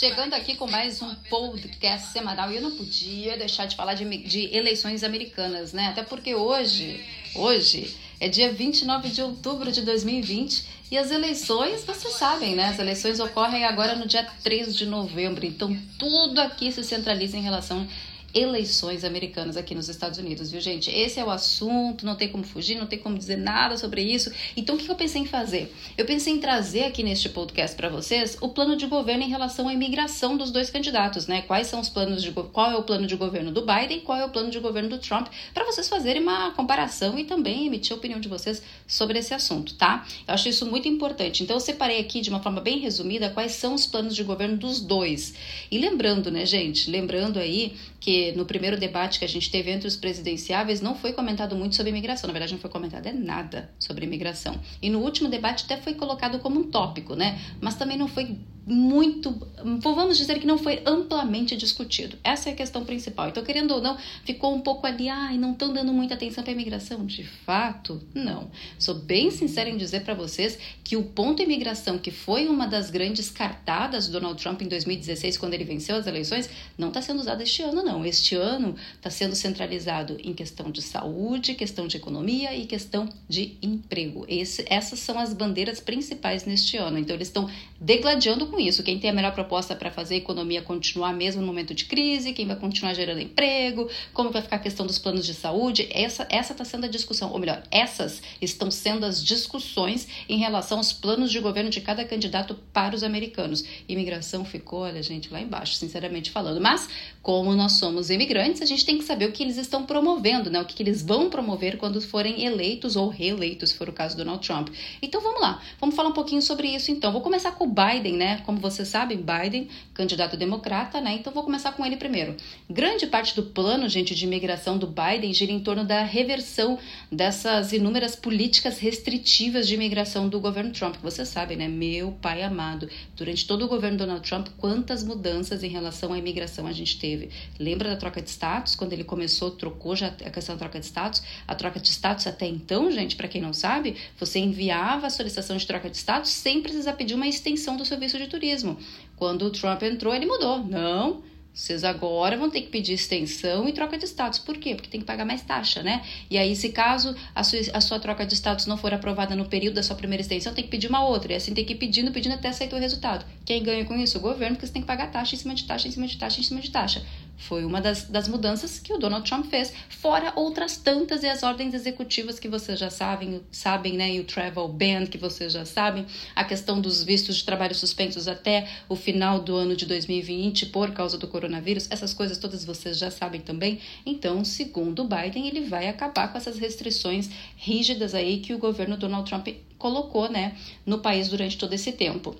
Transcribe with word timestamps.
Chegando 0.00 0.32
aqui 0.32 0.56
com 0.56 0.66
mais 0.66 1.02
um 1.02 1.14
podcast 1.28 2.10
semanal 2.10 2.50
e 2.50 2.56
eu 2.56 2.62
não 2.62 2.70
podia 2.70 3.36
deixar 3.36 3.66
de 3.66 3.76
falar 3.76 3.92
de, 3.92 4.06
de 4.24 4.56
eleições 4.56 5.04
americanas, 5.04 5.74
né? 5.74 5.88
Até 5.88 6.02
porque 6.02 6.34
hoje, 6.34 7.04
hoje 7.34 7.94
é 8.18 8.26
dia 8.26 8.50
29 8.50 9.10
de 9.10 9.20
outubro 9.20 9.70
de 9.70 9.82
2020 9.82 10.64
e 10.90 10.96
as 10.96 11.10
eleições, 11.10 11.84
vocês 11.84 12.14
sabem, 12.14 12.54
né? 12.54 12.68
As 12.68 12.78
eleições 12.78 13.20
ocorrem 13.20 13.66
agora 13.66 13.94
no 13.94 14.06
dia 14.06 14.26
3 14.42 14.74
de 14.74 14.86
novembro, 14.86 15.44
então 15.44 15.76
tudo 15.98 16.38
aqui 16.40 16.72
se 16.72 16.82
centraliza 16.82 17.36
em 17.36 17.42
relação 17.42 17.86
eleições 18.32 19.04
americanas 19.04 19.56
aqui 19.56 19.74
nos 19.74 19.88
Estados 19.88 20.18
Unidos, 20.18 20.50
viu, 20.50 20.60
gente? 20.60 20.90
Esse 20.90 21.18
é 21.18 21.24
o 21.24 21.30
assunto, 21.30 22.06
não 22.06 22.14
tem 22.14 22.28
como 22.28 22.44
fugir, 22.44 22.76
não 22.76 22.86
tem 22.86 22.98
como 22.98 23.18
dizer 23.18 23.36
nada 23.36 23.76
sobre 23.76 24.02
isso. 24.02 24.30
Então, 24.56 24.76
o 24.76 24.78
que 24.78 24.88
eu 24.88 24.94
pensei 24.94 25.22
em 25.22 25.26
fazer? 25.26 25.74
Eu 25.96 26.04
pensei 26.04 26.32
em 26.32 26.38
trazer 26.38 26.84
aqui 26.84 27.02
neste 27.02 27.28
podcast 27.28 27.76
para 27.76 27.88
vocês 27.88 28.36
o 28.40 28.48
plano 28.48 28.76
de 28.76 28.86
governo 28.86 29.24
em 29.24 29.28
relação 29.28 29.68
à 29.68 29.74
imigração 29.74 30.36
dos 30.36 30.50
dois 30.50 30.70
candidatos, 30.70 31.26
né? 31.26 31.42
Quais 31.42 31.66
são 31.66 31.80
os 31.80 31.88
planos 31.88 32.22
de 32.22 32.30
qual 32.30 32.70
é 32.70 32.76
o 32.76 32.82
plano 32.82 33.06
de 33.06 33.16
governo 33.16 33.50
do 33.50 33.62
Biden 33.62 33.98
e 33.98 34.00
qual 34.00 34.18
é 34.18 34.24
o 34.24 34.30
plano 34.30 34.50
de 34.50 34.58
governo 34.58 34.88
do 34.88 34.98
Trump, 34.98 35.28
para 35.52 35.64
vocês 35.64 35.88
fazerem 35.88 36.22
uma 36.22 36.52
comparação 36.52 37.18
e 37.18 37.24
também 37.24 37.66
emitir 37.66 37.92
a 37.92 37.96
opinião 37.96 38.20
de 38.20 38.28
vocês 38.28 38.62
sobre 38.86 39.18
esse 39.18 39.34
assunto, 39.34 39.74
tá? 39.74 40.06
Eu 40.26 40.34
acho 40.34 40.48
isso 40.48 40.66
muito 40.66 40.86
importante. 40.86 41.42
Então, 41.42 41.56
eu 41.56 41.60
separei 41.60 41.98
aqui 41.98 42.20
de 42.20 42.30
uma 42.30 42.40
forma 42.40 42.60
bem 42.60 42.78
resumida 42.78 43.30
quais 43.30 43.52
são 43.52 43.74
os 43.74 43.86
planos 43.86 44.14
de 44.14 44.22
governo 44.22 44.56
dos 44.56 44.80
dois. 44.80 45.34
E 45.70 45.78
lembrando, 45.78 46.30
né, 46.30 46.46
gente? 46.46 46.90
Lembrando 46.90 47.38
aí 47.38 47.74
que 47.98 48.19
no 48.36 48.44
primeiro 48.44 48.76
debate 48.76 49.18
que 49.18 49.24
a 49.24 49.28
gente 49.28 49.50
teve 49.50 49.70
entre 49.70 49.88
os 49.88 49.96
presidenciáveis 49.96 50.80
não 50.80 50.94
foi 50.94 51.12
comentado 51.12 51.56
muito 51.56 51.76
sobre 51.76 51.90
imigração. 51.90 52.28
Na 52.28 52.32
verdade, 52.32 52.52
não 52.52 52.60
foi 52.60 52.70
comentado 52.70 53.06
é 53.06 53.12
nada 53.12 53.70
sobre 53.78 54.06
imigração. 54.06 54.58
E 54.80 54.88
no 54.88 55.00
último 55.00 55.28
debate 55.28 55.64
até 55.64 55.76
foi 55.76 55.94
colocado 55.94 56.38
como 56.38 56.60
um 56.60 56.70
tópico, 56.70 57.14
né? 57.14 57.38
Mas 57.60 57.74
também 57.74 57.96
não 57.96 58.08
foi 58.08 58.38
muito, 58.70 59.36
vamos 59.80 60.16
dizer 60.16 60.38
que 60.38 60.46
não 60.46 60.56
foi 60.56 60.80
amplamente 60.86 61.56
discutido. 61.56 62.16
Essa 62.22 62.50
é 62.50 62.52
a 62.52 62.56
questão 62.56 62.84
principal. 62.84 63.28
Então, 63.28 63.42
querendo 63.42 63.72
ou 63.72 63.82
não, 63.82 63.98
ficou 64.24 64.54
um 64.54 64.60
pouco 64.60 64.86
ali, 64.86 65.08
ai, 65.08 65.36
não 65.36 65.52
estão 65.52 65.72
dando 65.72 65.92
muita 65.92 66.14
atenção 66.14 66.44
para 66.44 66.52
a 66.52 66.54
imigração. 66.54 67.04
De 67.04 67.24
fato, 67.24 68.00
não. 68.14 68.48
Sou 68.78 68.94
bem 68.94 69.30
sincera 69.32 69.68
em 69.68 69.76
dizer 69.76 70.04
para 70.04 70.14
vocês 70.14 70.56
que 70.84 70.96
o 70.96 71.02
ponto 71.02 71.42
imigração, 71.42 71.98
que 71.98 72.12
foi 72.12 72.46
uma 72.46 72.66
das 72.66 72.90
grandes 72.90 73.28
cartadas 73.28 74.06
do 74.06 74.12
Donald 74.12 74.40
Trump 74.40 74.62
em 74.62 74.68
2016, 74.68 75.36
quando 75.36 75.54
ele 75.54 75.64
venceu 75.64 75.96
as 75.96 76.06
eleições, 76.06 76.48
não 76.78 76.88
está 76.88 77.02
sendo 77.02 77.18
usado 77.18 77.42
este 77.42 77.62
ano, 77.62 77.82
não. 77.82 78.06
Este 78.06 78.36
ano 78.36 78.76
está 78.94 79.10
sendo 79.10 79.34
centralizado 79.34 80.16
em 80.22 80.32
questão 80.32 80.70
de 80.70 80.80
saúde, 80.80 81.54
questão 81.54 81.88
de 81.88 81.96
economia 81.96 82.54
e 82.56 82.66
questão 82.66 83.08
de 83.28 83.58
emprego. 83.60 84.24
Esse, 84.28 84.64
essas 84.68 85.00
são 85.00 85.18
as 85.18 85.34
bandeiras 85.34 85.80
principais 85.80 86.44
neste 86.44 86.76
ano. 86.76 86.98
Então, 86.98 87.16
eles 87.16 87.26
estão 87.26 87.50
degladiando 87.80 88.46
com 88.46 88.59
isso. 88.60 88.82
Quem 88.82 88.98
tem 88.98 89.10
a 89.10 89.12
melhor 89.12 89.32
proposta 89.32 89.74
para 89.74 89.90
fazer 89.90 90.14
a 90.14 90.18
economia 90.18 90.62
continuar 90.62 91.12
mesmo 91.12 91.40
no 91.40 91.46
momento 91.46 91.74
de 91.74 91.84
crise, 91.84 92.32
quem 92.32 92.46
vai 92.46 92.56
continuar 92.56 92.94
gerando 92.94 93.20
emprego, 93.20 93.88
como 94.12 94.30
vai 94.30 94.42
ficar 94.42 94.56
a 94.56 94.60
questão 94.60 94.86
dos 94.86 94.98
planos 94.98 95.26
de 95.26 95.34
saúde. 95.34 95.88
Essa 95.90 96.24
está 96.24 96.64
sendo 96.64 96.84
a 96.84 96.88
discussão, 96.88 97.32
ou 97.32 97.38
melhor, 97.38 97.62
essas 97.70 98.22
estão 98.40 98.70
sendo 98.70 99.04
as 99.04 99.24
discussões 99.24 100.06
em 100.28 100.38
relação 100.38 100.78
aos 100.78 100.92
planos 100.92 101.30
de 101.30 101.40
governo 101.40 101.70
de 101.70 101.80
cada 101.80 102.04
candidato 102.04 102.54
para 102.72 102.94
os 102.94 103.02
americanos. 103.02 103.64
Imigração 103.88 104.44
ficou, 104.44 104.80
olha, 104.80 105.02
gente, 105.02 105.32
lá 105.32 105.40
embaixo, 105.40 105.74
sinceramente 105.74 106.30
falando. 106.30 106.60
Mas, 106.60 106.88
como 107.22 107.54
nós 107.54 107.72
somos 107.72 108.10
imigrantes, 108.10 108.62
a 108.62 108.66
gente 108.66 108.84
tem 108.84 108.98
que 108.98 109.04
saber 109.04 109.26
o 109.26 109.32
que 109.32 109.42
eles 109.42 109.56
estão 109.56 109.84
promovendo, 109.84 110.50
né? 110.50 110.60
O 110.60 110.64
que, 110.64 110.74
que 110.74 110.82
eles 110.82 111.02
vão 111.02 111.28
promover 111.28 111.76
quando 111.76 112.00
forem 112.00 112.44
eleitos 112.44 112.96
ou 112.96 113.08
reeleitos, 113.08 113.70
se 113.70 113.76
for 113.76 113.88
o 113.88 113.92
caso 113.92 114.16
do 114.16 114.24
Donald 114.24 114.46
Trump. 114.46 114.68
Então 115.02 115.20
vamos 115.20 115.40
lá, 115.40 115.62
vamos 115.80 115.94
falar 115.94 116.08
um 116.08 116.12
pouquinho 116.12 116.42
sobre 116.42 116.68
isso 116.68 116.90
então. 116.90 117.12
Vou 117.12 117.20
começar 117.20 117.52
com 117.52 117.64
o 117.64 117.68
Biden, 117.68 118.14
né? 118.14 118.42
Como 118.50 118.60
vocês 118.60 118.88
sabem, 118.88 119.16
Biden, 119.16 119.68
candidato 119.94 120.36
democrata, 120.36 121.00
né? 121.00 121.12
Então 121.14 121.32
vou 121.32 121.44
começar 121.44 121.70
com 121.70 121.86
ele 121.86 121.96
primeiro. 121.96 122.36
Grande 122.68 123.06
parte 123.06 123.36
do 123.36 123.44
plano, 123.44 123.88
gente, 123.88 124.12
de 124.12 124.24
imigração 124.24 124.76
do 124.76 124.88
Biden 124.88 125.32
gira 125.32 125.52
em 125.52 125.60
torno 125.60 125.84
da 125.84 126.02
reversão 126.02 126.76
dessas 127.12 127.72
inúmeras 127.72 128.16
políticas 128.16 128.80
restritivas 128.80 129.68
de 129.68 129.74
imigração 129.74 130.28
do 130.28 130.40
governo 130.40 130.72
Trump, 130.72 130.96
que 130.96 131.02
vocês 131.02 131.28
sabem, 131.28 131.56
né? 131.56 131.68
Meu 131.68 132.10
pai 132.20 132.42
amado. 132.42 132.90
Durante 133.14 133.46
todo 133.46 133.66
o 133.66 133.68
governo 133.68 133.96
Donald 133.96 134.28
Trump, 134.28 134.48
quantas 134.58 135.04
mudanças 135.04 135.62
em 135.62 135.68
relação 135.68 136.12
à 136.12 136.18
imigração 136.18 136.66
a 136.66 136.72
gente 136.72 136.98
teve? 136.98 137.30
Lembra 137.56 137.90
da 137.90 137.96
troca 137.96 138.20
de 138.20 138.30
status? 138.30 138.74
Quando 138.74 138.94
ele 138.94 139.04
começou, 139.04 139.52
trocou 139.52 139.94
já 139.94 140.08
a 140.08 140.30
questão 140.30 140.56
da 140.56 140.58
troca 140.58 140.80
de 140.80 140.86
status. 140.86 141.22
A 141.46 141.54
troca 141.54 141.78
de 141.78 141.88
status 141.88 142.26
até 142.26 142.48
então, 142.48 142.90
gente, 142.90 143.14
para 143.14 143.28
quem 143.28 143.40
não 143.40 143.52
sabe, 143.52 143.94
você 144.18 144.40
enviava 144.40 145.06
a 145.06 145.10
solicitação 145.10 145.56
de 145.56 145.64
troca 145.64 145.88
de 145.88 145.96
status 145.96 146.32
sem 146.32 146.60
precisar 146.60 146.94
pedir 146.94 147.14
uma 147.14 147.28
extensão 147.28 147.76
do 147.76 147.84
seu 147.84 148.00
de 148.08 148.29
turismo. 148.30 148.78
Quando 149.16 149.44
o 149.44 149.50
Trump 149.50 149.82
entrou, 149.82 150.14
ele 150.14 150.24
mudou. 150.24 150.64
Não, 150.64 151.22
vocês 151.52 151.82
agora 151.82 152.36
vão 152.36 152.48
ter 152.48 152.62
que 152.62 152.68
pedir 152.68 152.94
extensão 152.94 153.68
e 153.68 153.72
troca 153.72 153.98
de 153.98 154.06
status. 154.06 154.38
Por 154.38 154.56
quê? 154.56 154.74
Porque 154.74 154.88
tem 154.88 155.00
que 155.00 155.06
pagar 155.06 155.26
mais 155.26 155.42
taxa, 155.42 155.82
né? 155.82 156.02
E 156.30 156.38
aí, 156.38 156.54
se 156.54 156.70
caso 156.70 157.14
a 157.34 157.42
sua, 157.42 157.58
a 157.74 157.80
sua 157.80 157.98
troca 157.98 158.24
de 158.24 158.34
status 158.34 158.66
não 158.66 158.76
for 158.76 158.94
aprovada 158.94 159.34
no 159.34 159.44
período 159.44 159.74
da 159.74 159.82
sua 159.82 159.96
primeira 159.96 160.22
extensão, 160.22 160.54
tem 160.54 160.64
que 160.64 160.70
pedir 160.70 160.86
uma 160.86 161.04
outra. 161.04 161.32
E 161.32 161.36
assim 161.36 161.52
tem 161.52 161.64
que 161.64 161.72
ir 161.72 161.76
pedindo, 161.76 162.12
pedindo 162.12 162.34
até 162.34 162.48
aceitar 162.48 162.76
o 162.76 162.80
resultado. 162.80 163.26
Quem 163.44 163.62
ganha 163.62 163.84
com 163.84 163.96
isso? 163.96 164.16
O 164.16 164.20
governo, 164.20 164.56
porque 164.56 164.66
você 164.66 164.72
tem 164.72 164.82
que 164.82 164.88
pagar 164.88 165.10
taxa 165.10 165.34
em 165.34 165.38
cima 165.38 165.54
de 165.54 165.64
taxa, 165.64 165.88
em 165.88 165.90
cima 165.90 166.06
de 166.06 166.16
taxa, 166.16 166.40
em 166.40 166.44
cima 166.44 166.60
de 166.60 166.70
taxa. 166.70 167.04
Foi 167.40 167.64
uma 167.64 167.80
das, 167.80 168.04
das 168.04 168.28
mudanças 168.28 168.78
que 168.78 168.92
o 168.92 168.98
Donald 168.98 169.26
Trump 169.28 169.46
fez, 169.46 169.72
fora 169.88 170.32
outras 170.36 170.76
tantas 170.76 171.22
e 171.22 171.28
as 171.28 171.42
ordens 171.42 171.72
executivas 171.72 172.38
que 172.38 172.48
vocês 172.48 172.78
já 172.78 172.90
sabem, 172.90 173.40
sabem, 173.50 173.96
né? 173.96 174.12
E 174.12 174.20
o 174.20 174.24
travel 174.24 174.68
ban 174.68 175.06
que 175.06 175.16
vocês 175.16 175.52
já 175.52 175.64
sabem, 175.64 176.04
a 176.36 176.44
questão 176.44 176.80
dos 176.80 177.02
vistos 177.02 177.36
de 177.36 177.44
trabalho 177.44 177.74
suspensos 177.74 178.28
até 178.28 178.68
o 178.88 178.94
final 178.94 179.40
do 179.40 179.56
ano 179.56 179.74
de 179.74 179.86
2020 179.86 180.66
por 180.66 180.90
causa 180.92 181.16
do 181.16 181.26
coronavírus, 181.26 181.90
essas 181.90 182.12
coisas 182.12 182.36
todas 182.36 182.62
vocês 182.62 182.98
já 182.98 183.10
sabem 183.10 183.40
também. 183.40 183.80
Então, 184.04 184.44
segundo 184.44 185.04
Biden, 185.04 185.48
ele 185.48 185.62
vai 185.62 185.88
acabar 185.88 186.30
com 186.30 186.36
essas 186.36 186.58
restrições 186.58 187.30
rígidas 187.56 188.14
aí 188.14 188.40
que 188.40 188.52
o 188.52 188.58
governo 188.58 188.98
Donald 188.98 189.28
Trump 189.28 189.48
colocou, 189.78 190.30
né, 190.30 190.56
no 190.84 190.98
país 190.98 191.28
durante 191.28 191.56
todo 191.56 191.72
esse 191.72 191.90
tempo. 191.92 192.36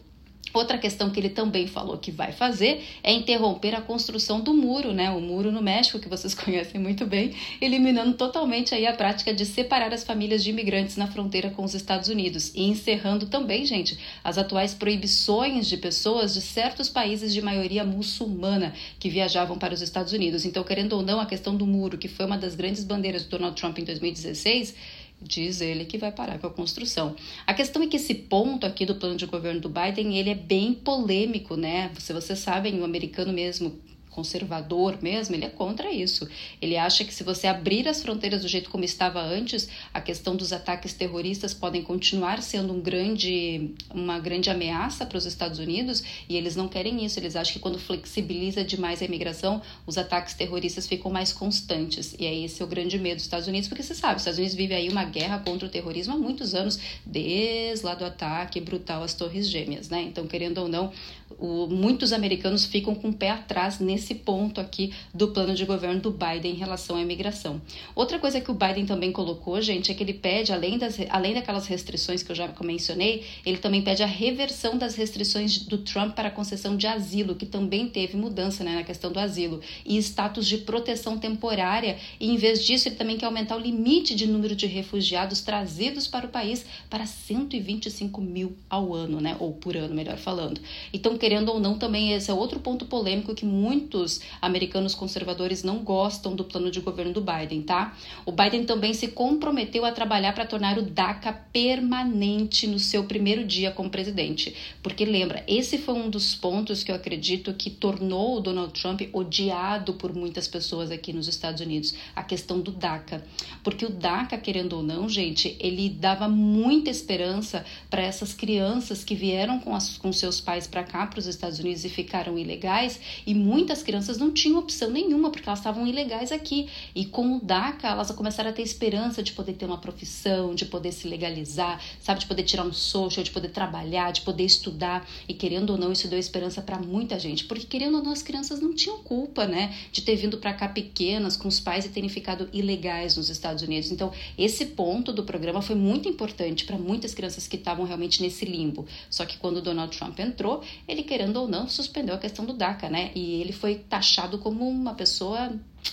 Outra 0.53 0.79
questão 0.79 1.11
que 1.11 1.21
ele 1.21 1.29
também 1.29 1.67
falou 1.67 1.97
que 1.99 2.11
vai 2.11 2.33
fazer 2.33 2.85
é 3.03 3.13
interromper 3.13 3.75
a 3.75 3.81
construção 3.81 4.41
do 4.41 4.53
muro, 4.53 4.93
né? 4.93 5.11
O 5.11 5.21
muro 5.21 5.53
no 5.53 5.63
México, 5.63 5.99
que 5.99 6.09
vocês 6.09 6.35
conhecem 6.35 6.81
muito 6.81 7.07
bem, 7.07 7.35
eliminando 7.61 8.15
totalmente 8.15 8.75
aí 8.75 8.87
a 8.87 8.93
prática 8.93 9.33
de 9.33 9.45
separar 9.47 9.93
as 9.93 10.05
famílias 10.05 10.43
de 10.43 10.51
imigrantes 10.51 10.97
na 10.97 11.07
fronteira 11.07 11.51
com 11.51 11.63
os 11.65 11.75
Estados 11.75 12.09
Unidos 12.09 12.53
e 12.55 12.65
encerrando 12.65 13.27
também, 13.27 13.65
gente, 13.65 13.99
as 14.25 14.39
atuais 14.39 14.75
proibições 14.75 15.69
de 15.69 15.77
pessoas 15.77 16.35
de 16.35 16.41
certos 16.41 16.89
países 16.89 17.33
de 17.33 17.41
maioria 17.41 17.85
muçulmana 17.85 18.75
que 18.99 19.09
viajavam 19.09 19.59
para 19.59 19.73
os 19.75 19.83
Estados 19.83 20.13
Unidos. 20.13 20.45
Então, 20.45 20.65
querendo 20.65 20.95
ou 20.95 21.03
não, 21.03 21.21
a 21.21 21.27
questão 21.27 21.57
do 21.57 21.67
muro, 21.67 21.97
que 21.97 22.09
foi 22.09 22.27
uma 22.27 22.39
das 22.39 22.55
grandes 22.55 22.85
bandeiras 22.85 23.25
do 23.25 23.31
Donald 23.31 23.55
Trump 23.55 23.79
em 23.79 23.85
2016, 23.85 24.75
diz 25.21 25.61
ele 25.61 25.85
que 25.85 25.99
vai 25.99 26.11
parar 26.11 26.39
com 26.39 26.47
a 26.47 26.51
construção. 26.51 27.15
A 27.47 27.53
questão 27.53 27.83
é 27.83 27.87
que 27.87 27.97
esse 27.97 28.15
ponto 28.15 28.67
aqui 28.67 28.87
do 28.87 28.95
plano 28.95 29.17
de 29.17 29.27
governo 29.27 29.61
do 29.61 29.69
Biden, 29.69 30.17
ele 30.17 30.31
é 30.31 30.35
bem 30.35 30.73
polêmico, 30.73 31.57
né? 31.57 31.91
Se 31.99 32.13
vocês 32.13 32.39
sabem, 32.39 32.81
o 32.81 32.85
americano 32.85 33.33
mesmo 33.33 33.79
conservador 34.11 34.99
mesmo, 35.01 35.35
ele 35.35 35.45
é 35.45 35.49
contra 35.49 35.93
isso. 35.93 36.29
Ele 36.61 36.77
acha 36.77 37.05
que 37.05 37.15
se 37.15 37.23
você 37.23 37.47
abrir 37.47 37.89
as 37.89 38.03
fronteiras 38.03 38.43
do 38.43 38.49
jeito 38.49 38.71
como 38.71 38.85
estava 38.85 39.21
antes, 39.21 39.69
a 39.95 40.01
questão 40.01 40.37
dos 40.37 40.53
ataques 40.53 40.93
terroristas 40.93 41.55
podem 41.55 41.83
continuar 41.83 42.43
sendo 42.43 42.73
um 42.73 42.81
grande, 42.81 43.71
uma 43.93 44.19
grande 44.19 44.51
ameaça 44.51 45.07
para 45.07 45.17
os 45.17 45.27
Estados 45.27 45.59
Unidos 45.59 46.03
e 46.29 46.37
eles 46.37 46.57
não 46.57 46.69
querem 46.69 47.05
isso. 47.05 47.19
Eles 47.19 47.37
acham 47.37 47.55
que 47.55 47.59
quando 47.61 47.79
flexibiliza 47.79 48.65
demais 48.65 49.01
a 49.01 49.05
imigração, 49.05 49.63
os 49.87 49.97
ataques 49.97 50.35
terroristas 50.35 50.87
ficam 50.87 51.11
mais 51.11 51.33
constantes. 51.33 52.15
E 52.19 52.27
é 52.27 52.35
esse 52.35 52.63
o 52.63 52.67
grande 52.67 52.99
medo 52.99 53.17
dos 53.17 53.25
Estados 53.25 53.47
Unidos, 53.47 53.69
porque 53.69 53.83
você 53.83 53.95
sabe, 53.95 54.17
os 54.17 54.23
Estados 54.23 54.39
Unidos 54.39 54.57
vive 54.57 54.75
aí 54.75 54.89
uma 54.89 55.05
guerra 55.05 55.39
contra 55.39 55.67
o 55.67 55.71
terrorismo 55.71 56.15
há 56.15 56.19
muitos 56.19 56.55
anos, 56.55 56.79
desde 57.05 57.85
lá 57.85 57.95
do 57.95 58.05
ataque 58.05 58.61
brutal 58.61 59.03
às 59.03 59.15
Torres 59.15 59.49
Gêmeas, 59.49 59.89
né? 59.89 60.03
Então, 60.03 60.27
querendo 60.27 60.59
ou 60.59 60.69
não, 60.69 60.93
o, 61.39 61.67
muitos 61.67 62.13
americanos 62.13 62.65
ficam 62.65 62.95
com 62.95 63.09
o 63.09 63.13
pé 63.13 63.31
atrás 63.31 63.79
nesse 63.79 64.00
ponto 64.15 64.61
aqui 64.61 64.93
do 65.13 65.29
plano 65.29 65.55
de 65.55 65.65
governo 65.65 66.01
do 66.01 66.11
Biden 66.11 66.53
em 66.53 66.57
relação 66.57 66.97
à 66.97 67.03
imigração. 67.03 67.61
Outra 67.95 68.19
coisa 68.19 68.41
que 68.41 68.51
o 68.51 68.55
Biden 68.55 68.87
também 68.87 69.13
colocou, 69.13 69.61
gente, 69.61 69.91
é 69.91 69.95
que 69.95 70.03
ele 70.03 70.15
pede, 70.15 70.53
além, 70.53 70.79
das, 70.79 70.99
além 71.09 71.35
daquelas 71.35 71.67
restrições 71.67 72.23
que 72.23 72.31
eu 72.31 72.37
já 72.37 72.53
mencionei, 72.63 73.25
ele 73.45 73.59
também 73.59 73.83
pede 73.83 74.03
a 74.03 74.07
reversão 74.07 74.77
das 74.77 74.95
restrições 74.95 75.59
do 75.59 75.79
Trump 75.79 76.15
para 76.15 76.29
a 76.29 76.31
concessão 76.31 76.77
de 76.77 76.87
asilo, 76.87 77.35
que 77.35 77.47
também 77.47 77.89
teve 77.89 78.17
mudança 78.17 78.63
né, 78.65 78.75
na 78.75 78.83
questão 78.83 79.11
do 79.11 79.19
asilo, 79.19 79.61
e 79.85 79.97
status 79.99 80.47
de 80.47 80.59
proteção 80.59 81.19
temporária. 81.19 81.99
E 82.19 82.31
em 82.31 82.37
vez 82.37 82.65
disso, 82.65 82.89
ele 82.89 82.97
também 82.97 83.17
quer 83.17 83.27
aumentar 83.27 83.57
o 83.57 83.61
limite 83.61 84.15
de 84.15 84.27
número 84.27 84.55
de 84.55 84.67
refugiados 84.67 85.41
trazidos 85.41 86.07
para 86.07 86.27
o 86.27 86.29
país 86.29 86.65
para 86.89 87.07
125 87.07 88.21
mil 88.21 88.57
ao 88.69 88.95
ano, 88.95 89.21
né? 89.21 89.37
Ou 89.39 89.53
por 89.53 89.77
ano, 89.77 89.95
melhor 89.95 90.17
falando. 90.17 90.61
Então, 90.93 91.17
querendo 91.17 91.51
ou 91.51 91.61
não, 91.61 91.79
também 91.79 92.13
esse 92.13 92.31
é 92.31 92.35
outro 92.35 92.61
ponto 92.61 92.85
polêmico 92.85 93.35
que 93.35 93.45
muito 93.45 93.90
muitos 93.91 94.21
americanos 94.41 94.95
conservadores 94.95 95.65
não 95.65 95.79
gostam 95.79 96.37
do 96.37 96.45
plano 96.45 96.71
de 96.71 96.81
governo 96.81 97.13
do 97.13 97.21
Biden, 97.21 97.63
tá? 97.63 97.97
O 98.25 98.31
Biden 98.31 98.65
também 98.65 98.95
se 98.95 99.09
comprometeu 99.09 99.85
a 99.85 99.91
trabalhar 99.91 100.33
para 100.33 100.47
tornar 100.47 100.79
o 100.79 100.83
DACA 100.83 101.33
permanente 101.53 102.69
no 102.69 102.79
seu 102.79 103.05
primeiro 103.05 103.45
dia 103.45 103.73
como 103.73 103.91
presidente. 103.91 104.55
Porque 104.81 105.05
lembra, 105.05 105.43
esse 105.49 105.77
foi 105.77 105.95
um 105.95 106.09
dos 106.09 106.37
pontos 106.37 106.85
que 106.85 106.93
eu 106.93 106.95
acredito 106.95 107.53
que 107.55 107.69
tornou 107.69 108.37
o 108.37 108.41
Donald 108.41 108.73
Trump 108.81 109.03
odiado 109.13 109.95
por 109.95 110.15
muitas 110.15 110.47
pessoas 110.47 110.93
aqui 110.93 111.13
nos 111.13 111.27
Estados 111.27 111.61
Unidos, 111.61 111.93
a 112.15 112.23
questão 112.23 112.61
do 112.61 112.71
DACA. 112.71 113.25
Porque 113.65 113.85
o 113.85 113.91
DACA, 113.91 114.39
querendo 114.39 114.75
ou 114.75 114.83
não, 114.85 115.09
gente, 115.09 115.57
ele 115.59 115.89
dava 115.89 116.29
muita 116.29 116.91
esperança 116.91 117.65
para 117.89 118.03
essas 118.03 118.33
crianças 118.33 119.03
que 119.03 119.17
vieram 119.17 119.59
com, 119.59 119.75
as, 119.75 119.99
com 119.99 120.13
seus 120.13 120.41
pais 120.41 120.69
para 120.69 120.85
cá, 120.85 121.07
para 121.09 121.19
os 121.19 121.27
Estados 121.27 121.59
Unidos, 121.59 121.85
e 121.85 121.89
ficaram 121.89 122.39
ilegais, 122.39 123.01
e 123.27 123.35
muitas 123.35 123.80
crianças 123.83 124.19
não 124.19 124.33
tinham 124.33 124.59
opção 124.59 124.91
nenhuma, 124.91 125.31
porque 125.31 125.49
elas 125.49 125.59
estavam 125.59 125.87
ilegais 125.87 126.33
aqui. 126.33 126.69
E 126.95 127.05
com 127.05 127.37
o 127.37 127.41
DACA, 127.41 127.89
elas 127.89 128.11
começaram 128.11 128.51
a 128.51 128.53
ter 128.53 128.63
esperança 128.63 129.23
de 129.23 129.33
poder 129.33 129.55
ter 129.55 129.67
uma 129.67 129.79
profissão, 129.79 130.55
de 130.55 130.65
poder 130.65 130.93
se 130.93 131.09
legalizar, 131.09 131.81
sabe, 132.01 132.21
de 132.21 132.27
poder 132.27 132.43
tirar 132.43 132.65
um 132.65 132.73
social, 132.73 133.25
de 133.25 133.31
poder 133.31 133.49
trabalhar, 133.49 134.13
de 134.13 134.23
poder 134.23 134.45
estudar. 134.45 135.09
E 135.29 135.35
querendo 135.35 135.71
ou 135.71 135.79
não, 135.79 135.93
isso 135.93 136.09
deu 136.09 136.19
esperança 136.19 136.63
para 136.63 136.79
muita 136.79 137.19
gente, 137.19 137.45
porque 137.45 137.67
querendo 137.67 137.99
ou 137.99 138.03
não, 138.03 138.13
as 138.13 138.23
crianças 138.23 138.61
não 138.61 138.75
tinham 138.75 138.99
culpa, 138.99 139.47
né, 139.47 139.75
de 139.93 140.03
ter 140.03 140.17
vindo 140.17 140.39
para 140.39 140.53
cá 140.53 140.69
pequenas 140.69 141.37
com 141.37 141.49
os 141.49 141.61
pais 141.61 141.85
e 141.85 141.89
terem 141.89 142.09
ficado 142.09 142.49
ilegais 142.53 143.17
nos 143.17 143.29
Estados 143.29 143.63
Unidos. 143.63 143.91
Então, 143.91 144.13
esse 144.37 144.67
ponto 144.67 145.13
do 145.13 145.25
programa 145.25 145.63
foi 145.63 145.77
muito 145.77 146.09
importante 146.09 146.65
para 146.65 146.79
muitas 146.79 147.15
crianças 147.15 147.47
que 147.47 147.57
estavam 147.57 147.85
realmente 147.85 148.23
nesse 148.23 148.45
limbo. 148.45 148.87
Só 149.09 149.25
que 149.25 149.37
quando 149.39 149.61
Donald 149.61 149.97
Trump 149.97 150.19
entrou, 150.19 150.63
ele 150.87 151.03
querendo 151.03 151.37
ou 151.37 151.49
não 151.49 151.69
suspendeu 151.69 152.15
a 152.15 152.19
questão 152.19 152.45
do 152.45 152.53
DACA, 152.53 152.89
né? 152.89 153.11
E 153.15 153.41
ele 153.41 153.53
foi 153.53 153.70
taxado 153.77 154.39
como 154.39 154.69
uma 154.69 154.95
pessoa 154.95 155.53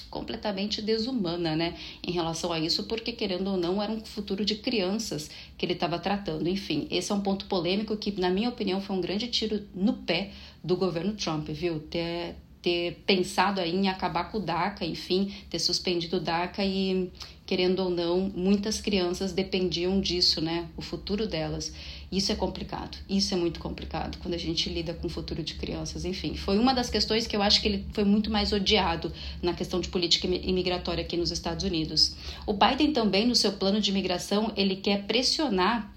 completamente 0.10 0.82
desumana, 0.82 1.56
né, 1.56 1.76
em 2.06 2.12
relação 2.12 2.52
a 2.52 2.60
isso, 2.60 2.84
porque 2.84 3.12
querendo 3.12 3.52
ou 3.52 3.58
não 3.58 3.82
era 3.82 3.92
um 3.92 4.04
futuro 4.04 4.44
de 4.44 4.56
crianças 4.56 5.30
que 5.58 5.66
ele 5.66 5.74
estava 5.74 5.98
tratando. 6.00 6.48
Enfim, 6.48 6.88
esse 6.92 7.12
é 7.12 7.16
um 7.16 7.22
ponto 7.22 7.46
polêmico 7.46 7.96
que, 7.96 8.12
na 8.20 8.30
minha 8.30 8.50
opinião, 8.50 8.82
foi 8.82 8.96
um 8.96 9.02
grande 9.02 9.28
tiro 9.28 9.66
no 9.74 9.94
pé 9.94 10.32
do 10.64 10.76
governo 10.76 11.14
Trump, 11.14 11.48
viu? 11.50 11.80
Ter, 11.80 12.36
ter 12.62 13.02
pensado 13.06 13.62
aí 13.62 13.74
em 13.74 13.88
acabar 13.88 14.26
com 14.32 14.40
o 14.40 14.42
DACA, 14.42 14.86
enfim, 14.86 15.34
ter 15.50 15.60
suspendido 15.60 16.18
o 16.18 16.22
DACA 16.22 16.66
e, 16.66 17.10
querendo 17.48 17.80
ou 17.80 17.90
não, 17.90 18.30
muitas 18.36 18.82
crianças 18.82 19.32
dependiam 19.32 20.02
disso, 20.02 20.42
né? 20.42 20.68
O 20.76 20.82
futuro 20.82 21.26
delas. 21.26 21.72
Isso 22.12 22.32
é 22.32 22.36
complicado, 22.36 22.98
isso 23.10 23.34
é 23.34 23.38
muito 23.38 23.60
complicado 23.60 24.18
quando 24.20 24.34
a 24.34 24.38
gente 24.38 24.70
lida 24.70 24.94
com 24.94 25.08
o 25.08 25.10
futuro 25.10 25.42
de 25.42 25.56
crianças. 25.56 26.06
Enfim, 26.06 26.36
foi 26.36 26.60
uma 26.60 26.74
das 26.74 26.90
questões 26.90 27.26
que 27.26 27.36
eu 27.36 27.42
acho 27.42 27.62
que 27.62 27.68
ele 27.68 27.86
foi 27.94 28.04
muito 28.04 28.30
mais 28.30 28.52
odiado 28.52 29.12
na 29.42 29.54
questão 29.54 29.80
de 29.80 29.88
política 29.88 30.28
imigratória 30.28 31.04
aqui 31.04 31.16
nos 31.16 31.32
Estados 31.32 31.64
Unidos. 31.64 32.16
O 32.46 32.54
Biden 32.54 32.92
também, 32.92 33.26
no 33.26 33.36
seu 33.36 33.54
plano 33.54 33.80
de 33.80 33.92
imigração, 33.92 34.52
ele 34.56 34.76
quer 34.76 35.04
pressionar 35.06 35.97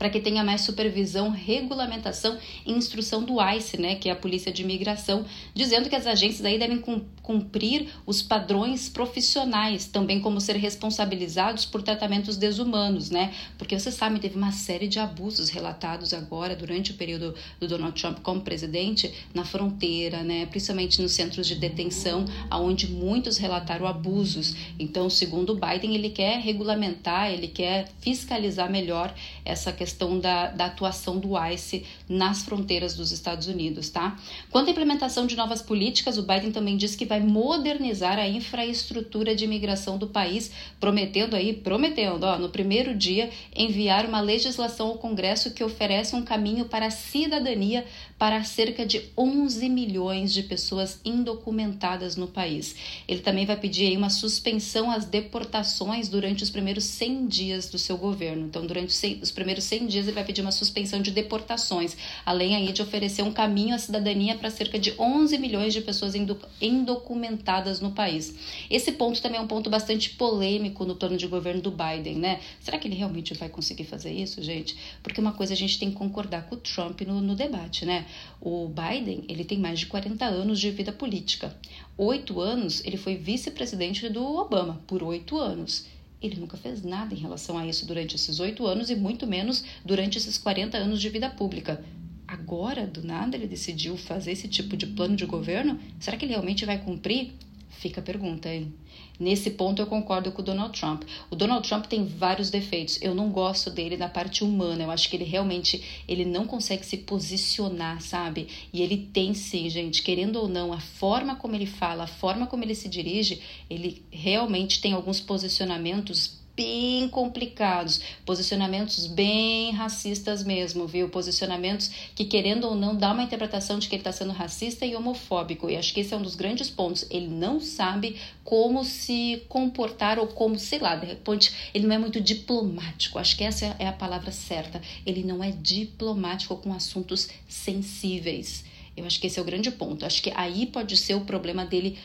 para 0.00 0.08
que 0.08 0.18
tenha 0.18 0.42
mais 0.42 0.62
supervisão, 0.62 1.28
regulamentação 1.28 2.38
e 2.64 2.72
instrução 2.72 3.22
do 3.22 3.36
ICE, 3.38 3.78
né, 3.78 3.96
que 3.96 4.08
é 4.08 4.12
a 4.12 4.16
Polícia 4.16 4.50
de 4.50 4.62
Imigração, 4.62 5.26
dizendo 5.54 5.90
que 5.90 5.94
as 5.94 6.06
agências 6.06 6.42
aí 6.42 6.58
devem 6.58 6.82
cumprir 7.22 7.86
os 8.06 8.22
padrões 8.22 8.88
profissionais, 8.88 9.86
também 9.86 10.18
como 10.18 10.40
ser 10.40 10.56
responsabilizados 10.56 11.66
por 11.66 11.82
tratamentos 11.82 12.38
desumanos, 12.38 13.10
né? 13.10 13.34
Porque 13.58 13.78
você 13.78 13.92
sabe, 13.92 14.18
teve 14.18 14.38
uma 14.38 14.52
série 14.52 14.88
de 14.88 14.98
abusos 14.98 15.50
relatados 15.50 16.14
agora 16.14 16.56
durante 16.56 16.92
o 16.92 16.94
período 16.94 17.34
do 17.60 17.68
Donald 17.68 18.00
Trump 18.00 18.20
como 18.20 18.40
presidente 18.40 19.12
na 19.34 19.44
fronteira, 19.44 20.22
né, 20.22 20.46
principalmente 20.46 21.02
nos 21.02 21.12
centros 21.12 21.46
de 21.46 21.56
detenção, 21.56 22.24
aonde 22.48 22.88
muitos 22.88 23.36
relataram 23.36 23.86
abusos. 23.86 24.56
Então, 24.78 25.10
segundo 25.10 25.54
Biden, 25.54 25.94
ele 25.94 26.08
quer 26.08 26.40
regulamentar, 26.40 27.30
ele 27.30 27.48
quer 27.48 27.90
fiscalizar 28.00 28.70
melhor 28.70 29.14
essa 29.50 29.72
questão 29.72 30.18
da, 30.18 30.48
da 30.48 30.66
atuação 30.66 31.18
do 31.18 31.30
ICE 31.38 31.84
nas 32.08 32.42
fronteiras 32.42 32.94
dos 32.94 33.12
Estados 33.12 33.46
Unidos, 33.46 33.90
tá? 33.90 34.18
Quanto 34.50 34.68
à 34.68 34.70
implementação 34.70 35.26
de 35.26 35.36
novas 35.36 35.60
políticas, 35.62 36.18
o 36.18 36.22
Biden 36.22 36.52
também 36.52 36.76
disse 36.76 36.96
que 36.96 37.04
vai 37.04 37.20
modernizar 37.20 38.18
a 38.18 38.28
infraestrutura 38.28 39.34
de 39.34 39.44
imigração 39.44 39.98
do 39.98 40.06
país, 40.06 40.50
prometendo 40.78 41.34
aí, 41.36 41.52
prometendo, 41.52 42.24
ó, 42.24 42.38
no 42.38 42.48
primeiro 42.48 42.94
dia, 42.94 43.30
enviar 43.54 44.06
uma 44.06 44.20
legislação 44.20 44.88
ao 44.88 44.98
Congresso 44.98 45.50
que 45.50 45.64
oferece 45.64 46.14
um 46.14 46.22
caminho 46.22 46.64
para 46.66 46.86
a 46.86 46.90
cidadania 46.90 47.84
para 48.18 48.44
cerca 48.44 48.84
de 48.84 49.10
11 49.16 49.68
milhões 49.68 50.32
de 50.32 50.42
pessoas 50.42 51.00
indocumentadas 51.04 52.16
no 52.16 52.26
país. 52.26 52.76
Ele 53.08 53.20
também 53.20 53.46
vai 53.46 53.56
pedir 53.56 53.86
aí 53.86 53.96
uma 53.96 54.10
suspensão 54.10 54.90
às 54.90 55.06
deportações 55.06 56.08
durante 56.08 56.42
os 56.42 56.50
primeiros 56.50 56.84
100 56.84 57.26
dias 57.26 57.70
do 57.70 57.78
seu 57.78 57.96
governo. 57.96 58.46
Então, 58.46 58.66
durante 58.66 58.90
os 59.22 59.30
primeiros 59.40 59.64
100 59.64 59.86
dias, 59.86 60.06
ele 60.06 60.14
vai 60.14 60.24
pedir 60.24 60.42
uma 60.42 60.52
suspensão 60.52 61.00
de 61.00 61.10
deportações, 61.10 61.96
além 62.26 62.54
aí 62.54 62.72
de 62.72 62.82
oferecer 62.82 63.22
um 63.22 63.32
caminho 63.32 63.74
à 63.74 63.78
cidadania 63.78 64.36
para 64.36 64.50
cerca 64.50 64.78
de 64.78 64.92
11 64.98 65.38
milhões 65.38 65.72
de 65.72 65.80
pessoas 65.80 66.12
indocumentadas 66.60 67.80
no 67.80 67.92
país. 67.92 68.34
Esse 68.68 68.92
ponto 68.92 69.22
também 69.22 69.40
é 69.40 69.42
um 69.42 69.46
ponto 69.46 69.70
bastante 69.70 70.10
polêmico 70.10 70.84
no 70.84 70.94
plano 70.94 71.16
de 71.16 71.26
governo 71.26 71.62
do 71.62 71.70
Biden, 71.70 72.16
né? 72.16 72.40
Será 72.60 72.78
que 72.78 72.86
ele 72.86 72.96
realmente 72.96 73.32
vai 73.32 73.48
conseguir 73.48 73.84
fazer 73.84 74.12
isso, 74.12 74.42
gente? 74.42 74.76
Porque 75.02 75.22
uma 75.22 75.32
coisa 75.32 75.54
a 75.54 75.56
gente 75.56 75.78
tem 75.78 75.90
que 75.90 75.96
concordar 75.96 76.46
com 76.46 76.56
o 76.56 76.58
Trump 76.58 77.00
no, 77.00 77.22
no 77.22 77.34
debate, 77.34 77.86
né? 77.86 78.04
O 78.38 78.68
Biden, 78.68 79.24
ele 79.26 79.44
tem 79.44 79.58
mais 79.58 79.78
de 79.78 79.86
40 79.86 80.22
anos 80.26 80.60
de 80.60 80.70
vida 80.70 80.92
política. 80.92 81.56
Oito 81.96 82.40
anos, 82.40 82.84
ele 82.84 82.98
foi 82.98 83.16
vice-presidente 83.16 84.06
do 84.10 84.22
Obama, 84.22 84.82
por 84.86 85.02
oito 85.02 85.38
anos. 85.38 85.86
Ele 86.20 86.36
nunca 86.36 86.56
fez 86.56 86.82
nada 86.82 87.14
em 87.14 87.18
relação 87.18 87.56
a 87.56 87.66
isso 87.66 87.86
durante 87.86 88.16
esses 88.16 88.40
oito 88.40 88.66
anos 88.66 88.90
e 88.90 88.96
muito 88.96 89.26
menos 89.26 89.64
durante 89.84 90.18
esses 90.18 90.36
40 90.36 90.76
anos 90.76 91.00
de 91.00 91.08
vida 91.08 91.30
pública. 91.30 91.82
Agora, 92.28 92.86
do 92.86 93.02
nada, 93.02 93.36
ele 93.36 93.46
decidiu 93.46 93.96
fazer 93.96 94.32
esse 94.32 94.46
tipo 94.46 94.76
de 94.76 94.86
plano 94.86 95.16
de 95.16 95.26
governo? 95.26 95.80
Será 95.98 96.16
que 96.16 96.24
ele 96.24 96.32
realmente 96.32 96.64
vai 96.64 96.78
cumprir? 96.78 97.32
Fica 97.70 98.00
a 98.00 98.04
pergunta, 98.04 98.52
hein? 98.52 98.74
Nesse 99.18 99.50
ponto 99.50 99.80
eu 99.80 99.86
concordo 99.86 100.32
com 100.32 100.42
o 100.42 100.44
Donald 100.44 100.78
Trump. 100.78 101.04
O 101.30 101.36
Donald 101.36 101.66
Trump 101.66 101.86
tem 101.86 102.04
vários 102.04 102.50
defeitos. 102.50 103.00
Eu 103.00 103.14
não 103.14 103.30
gosto 103.30 103.70
dele 103.70 103.96
na 103.96 104.08
parte 104.08 104.42
humana. 104.42 104.82
Eu 104.82 104.90
acho 104.90 105.08
que 105.08 105.16
ele 105.16 105.24
realmente 105.24 106.02
ele 106.08 106.24
não 106.24 106.46
consegue 106.46 106.84
se 106.84 106.98
posicionar, 106.98 108.00
sabe? 108.00 108.48
E 108.72 108.82
ele 108.82 109.08
tem 109.12 109.32
sim, 109.34 109.68
gente, 109.70 110.02
querendo 110.02 110.36
ou 110.36 110.48
não, 110.48 110.72
a 110.72 110.80
forma 110.80 111.36
como 111.36 111.54
ele 111.54 111.66
fala, 111.66 112.04
a 112.04 112.08
forma 112.08 112.46
como 112.46 112.64
ele 112.64 112.74
se 112.74 112.88
dirige, 112.88 113.40
ele 113.68 114.02
realmente 114.10 114.80
tem 114.80 114.92
alguns 114.92 115.20
posicionamentos 115.20 116.39
bem 116.60 117.08
complicados, 117.08 118.02
posicionamentos 118.26 119.06
bem 119.06 119.72
racistas 119.72 120.44
mesmo, 120.44 120.86
viu? 120.86 121.08
Posicionamentos 121.08 121.90
que, 122.14 122.26
querendo 122.26 122.64
ou 122.64 122.74
não, 122.74 122.94
dá 122.94 123.12
uma 123.12 123.22
interpretação 123.22 123.78
de 123.78 123.88
que 123.88 123.94
ele 123.94 124.00
está 124.00 124.12
sendo 124.12 124.32
racista 124.32 124.84
e 124.84 124.94
homofóbico. 124.94 125.70
E 125.70 125.76
acho 125.78 125.94
que 125.94 126.00
esse 126.00 126.12
é 126.12 126.16
um 126.18 126.22
dos 126.22 126.34
grandes 126.34 126.68
pontos. 126.68 127.06
Ele 127.10 127.28
não 127.28 127.60
sabe 127.60 128.16
como 128.44 128.84
se 128.84 129.42
comportar 129.48 130.18
ou 130.18 130.26
como, 130.26 130.58
sei 130.58 130.80
lá, 130.80 130.96
de 130.96 131.06
repente, 131.06 131.50
ele 131.72 131.86
não 131.86 131.94
é 131.94 131.98
muito 131.98 132.20
diplomático. 132.20 133.18
Acho 133.18 133.38
que 133.38 133.44
essa 133.44 133.74
é 133.78 133.86
a 133.86 133.92
palavra 133.92 134.30
certa. 134.30 134.82
Ele 135.06 135.24
não 135.24 135.42
é 135.42 135.50
diplomático 135.50 136.54
com 136.58 136.74
assuntos 136.74 137.30
sensíveis. 137.48 138.64
Eu 139.00 139.06
acho 139.06 139.18
que 139.18 139.28
esse 139.28 139.38
é 139.38 139.42
o 139.42 139.46
grande 139.46 139.70
ponto. 139.70 140.04
Acho 140.04 140.22
que 140.22 140.30
aí 140.34 140.66
pode 140.66 140.94
ser 140.96 141.14
o 141.14 141.22
problema 141.22 141.64
dele 141.64 141.98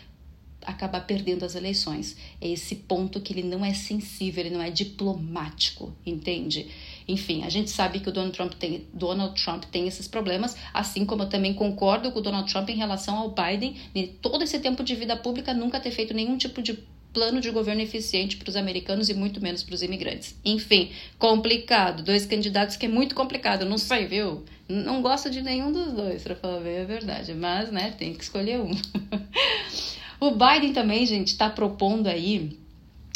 acabar 0.65 1.01
perdendo 1.05 1.45
as 1.45 1.55
eleições. 1.55 2.15
É 2.41 2.47
esse 2.47 2.75
ponto 2.75 3.21
que 3.21 3.33
ele 3.33 3.43
não 3.43 3.63
é 3.63 3.73
sensível, 3.73 4.45
ele 4.45 4.55
não 4.55 4.61
é 4.61 4.69
diplomático, 4.69 5.93
entende? 6.05 6.67
Enfim, 7.07 7.43
a 7.43 7.49
gente 7.49 7.69
sabe 7.69 7.99
que 7.99 8.09
o 8.09 8.11
Donald 8.11 8.35
Trump 8.35 8.53
tem, 8.53 8.85
Donald 8.93 9.41
Trump 9.41 9.63
tem 9.65 9.87
esses 9.87 10.07
problemas, 10.07 10.55
assim 10.73 11.05
como 11.05 11.23
eu 11.23 11.29
também 11.29 11.53
concordo 11.53 12.11
com 12.11 12.19
o 12.19 12.21
Donald 12.21 12.51
Trump 12.51 12.69
em 12.69 12.77
relação 12.77 13.17
ao 13.17 13.29
Biden, 13.29 13.75
todo 14.21 14.43
esse 14.43 14.59
tempo 14.59 14.83
de 14.83 14.95
vida 14.95 15.15
pública 15.15 15.53
nunca 15.53 15.79
ter 15.79 15.91
feito 15.91 16.13
nenhum 16.13 16.37
tipo 16.37 16.61
de 16.61 16.77
plano 17.15 17.39
de 17.39 17.49
governo 17.49 17.81
eficiente 17.81 18.35
para 18.35 18.49
os 18.49 18.57
americanos 18.57 19.07
e 19.07 19.13
muito 19.13 19.41
menos 19.41 19.63
para 19.63 19.73
os 19.73 19.81
imigrantes. 19.81 20.35
Enfim, 20.43 20.91
complicado. 21.17 22.03
Dois 22.03 22.25
candidatos 22.25 22.75
que 22.75 22.85
é 22.85 22.89
muito 22.89 23.15
complicado. 23.15 23.63
Não 23.63 23.77
sei, 23.77 24.05
viu? 24.05 24.43
Não 24.67 25.01
gosto 25.01 25.29
de 25.29 25.41
nenhum 25.41 25.71
dos 25.71 25.93
dois, 25.93 26.23
para 26.23 26.35
falar 26.35 26.59
bem 26.59 26.79
a 26.79 26.83
verdade. 26.83 27.33
Mas, 27.33 27.71
né, 27.71 27.95
tem 27.97 28.13
que 28.13 28.21
escolher 28.21 28.59
um. 28.59 28.71
O 30.19 30.31
Biden 30.31 30.73
também, 30.73 31.05
gente, 31.05 31.29
está 31.29 31.49
propondo 31.49 32.07
aí 32.07 32.57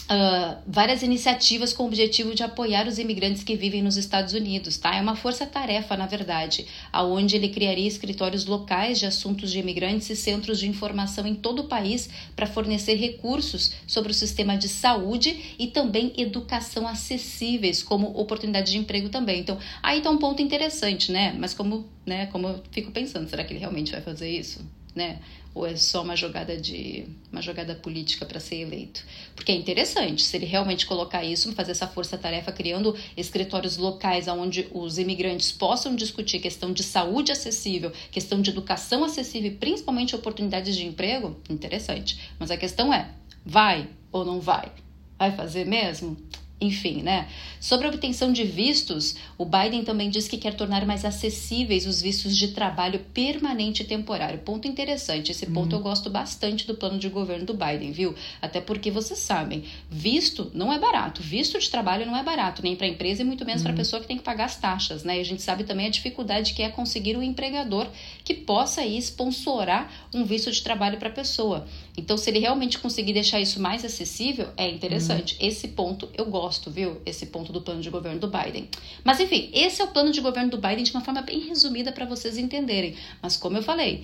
Uh, 0.09 0.57
várias 0.65 1.03
iniciativas 1.03 1.71
com 1.71 1.83
o 1.83 1.85
objetivo 1.85 2.33
de 2.33 2.41
apoiar 2.41 2.87
os 2.87 2.97
imigrantes 2.97 3.43
que 3.43 3.55
vivem 3.55 3.83
nos 3.83 3.95
Estados 3.95 4.33
Unidos, 4.33 4.75
tá? 4.75 4.95
É 4.95 4.99
uma 4.99 5.15
força-tarefa, 5.15 5.95
na 5.95 6.07
verdade, 6.07 6.65
aonde 6.91 7.35
ele 7.35 7.49
criaria 7.49 7.87
escritórios 7.87 8.47
locais 8.47 8.97
de 8.97 9.05
assuntos 9.05 9.51
de 9.51 9.59
imigrantes 9.59 10.09
e 10.09 10.15
centros 10.15 10.59
de 10.59 10.67
informação 10.67 11.27
em 11.27 11.35
todo 11.35 11.59
o 11.59 11.67
país 11.67 12.09
para 12.35 12.47
fornecer 12.47 12.95
recursos 12.95 13.73
sobre 13.85 14.11
o 14.11 14.15
sistema 14.15 14.57
de 14.57 14.67
saúde 14.67 15.53
e 15.59 15.67
também 15.67 16.11
educação 16.17 16.87
acessíveis, 16.87 17.83
como 17.83 18.07
oportunidade 18.19 18.71
de 18.71 18.79
emprego 18.79 19.09
também. 19.09 19.41
Então, 19.41 19.59
aí 19.83 20.01
tá 20.01 20.09
um 20.09 20.17
ponto 20.17 20.41
interessante, 20.41 21.11
né? 21.11 21.35
Mas 21.37 21.53
como, 21.53 21.87
né, 22.03 22.25
como 22.31 22.47
eu 22.47 22.63
fico 22.71 22.89
pensando, 22.89 23.29
será 23.29 23.43
que 23.43 23.53
ele 23.53 23.59
realmente 23.59 23.91
vai 23.91 24.01
fazer 24.01 24.27
isso? 24.27 24.59
né? 24.95 25.19
Ou 25.53 25.65
é 25.65 25.75
só 25.75 26.03
uma 26.03 26.15
jogada 26.15 26.55
de 26.55 27.05
uma 27.31 27.41
jogada 27.41 27.75
política 27.75 28.25
para 28.25 28.39
ser 28.39 28.57
eleito? 28.57 29.03
Porque 29.35 29.51
é 29.51 29.55
interessante, 29.55 30.23
se 30.23 30.37
ele 30.37 30.45
realmente 30.45 30.85
colocar 30.85 31.23
isso, 31.23 31.53
fazer 31.53 31.71
essa 31.71 31.87
força-tarefa 31.87 32.51
criando 32.51 32.95
escritórios 33.17 33.77
locais 33.77 34.27
onde 34.27 34.67
os 34.71 34.97
imigrantes 34.97 35.51
possam 35.51 35.95
discutir 35.95 36.39
questão 36.39 36.71
de 36.71 36.83
saúde 36.83 37.31
acessível, 37.31 37.91
questão 38.11 38.41
de 38.41 38.49
educação 38.49 39.03
acessível 39.03 39.51
e 39.51 39.55
principalmente 39.55 40.15
oportunidades 40.15 40.75
de 40.75 40.85
emprego, 40.85 41.39
interessante. 41.49 42.19
Mas 42.37 42.51
a 42.51 42.57
questão 42.57 42.93
é, 42.93 43.11
vai 43.45 43.89
ou 44.11 44.25
não 44.25 44.39
vai? 44.39 44.71
Vai 45.17 45.35
fazer 45.35 45.65
mesmo? 45.65 46.17
Enfim, 46.61 47.01
né? 47.01 47.27
Sobre 47.59 47.87
a 47.87 47.89
obtenção 47.89 48.33
de 48.33 48.43
vistos, 48.43 49.15
o 49.37 49.45
Biden 49.45 49.83
também 49.85 50.09
diz 50.09 50.27
que 50.27 50.37
quer 50.37 50.53
tornar 50.55 50.85
mais 50.85 51.05
acessíveis 51.05 51.85
os 51.85 52.01
vistos 52.01 52.35
de 52.37 52.49
trabalho 52.49 52.99
permanente 53.13 53.81
e 53.81 53.85
temporário. 53.85 54.39
Ponto 54.39 54.67
interessante. 54.67 55.31
Esse 55.31 55.45
ponto 55.45 55.73
uhum. 55.73 55.79
eu 55.79 55.83
gosto 55.83 56.09
bastante 56.09 56.67
do 56.67 56.75
plano 56.75 56.99
de 56.99 57.07
governo 57.07 57.45
do 57.45 57.53
Biden, 57.53 57.93
viu? 57.93 58.13
Até 58.41 58.59
porque 58.59 58.91
vocês 58.91 59.19
sabem, 59.19 59.63
visto 59.89 60.51
não 60.53 60.71
é 60.73 60.77
barato. 60.77 61.21
Visto 61.21 61.57
de 61.57 61.69
trabalho 61.69 62.05
não 62.05 62.15
é 62.15 62.23
barato, 62.23 62.61
nem 62.61 62.75
para 62.75 62.87
a 62.87 62.89
empresa 62.89 63.21
e 63.21 63.25
muito 63.25 63.45
menos 63.45 63.61
uhum. 63.61 63.67
para 63.67 63.73
a 63.73 63.77
pessoa 63.77 64.01
que 64.01 64.07
tem 64.07 64.17
que 64.17 64.23
pagar 64.23 64.45
as 64.45 64.57
taxas, 64.57 65.03
né? 65.03 65.17
E 65.17 65.21
a 65.21 65.25
gente 65.25 65.41
sabe 65.41 65.63
também 65.63 65.85
a 65.85 65.89
dificuldade 65.89 66.53
que 66.53 66.61
é 66.61 66.69
conseguir 66.69 67.15
um 67.15 67.23
empregador 67.23 67.87
que 68.25 68.33
possa 68.33 68.81
aí 68.81 68.97
sponsorar 68.97 69.89
um 70.13 70.25
visto 70.25 70.51
de 70.51 70.61
trabalho 70.61 70.97
para 70.97 71.07
a 71.07 71.13
pessoa. 71.13 71.65
Então, 71.97 72.17
se 72.17 72.29
ele 72.29 72.39
realmente 72.39 72.79
conseguir 72.79 73.13
deixar 73.13 73.39
isso 73.39 73.61
mais 73.61 73.83
acessível, 73.83 74.47
é 74.55 74.69
interessante. 74.69 75.37
Uhum. 75.39 75.47
Esse 75.47 75.67
ponto 75.69 76.09
eu 76.17 76.25
gosto, 76.25 76.71
viu? 76.71 77.01
Esse 77.05 77.25
ponto 77.25 77.51
do 77.51 77.61
plano 77.61 77.81
de 77.81 77.89
governo 77.89 78.19
do 78.19 78.27
Biden. 78.27 78.69
Mas, 79.03 79.19
enfim, 79.19 79.49
esse 79.53 79.81
é 79.81 79.85
o 79.85 79.89
plano 79.89 80.11
de 80.11 80.21
governo 80.21 80.49
do 80.49 80.57
Biden 80.57 80.83
de 80.83 80.91
uma 80.91 81.01
forma 81.01 81.21
bem 81.21 81.39
resumida 81.39 81.91
para 81.91 82.05
vocês 82.05 82.37
entenderem. 82.37 82.95
Mas, 83.21 83.35
como 83.35 83.57
eu 83.57 83.63
falei, 83.63 84.03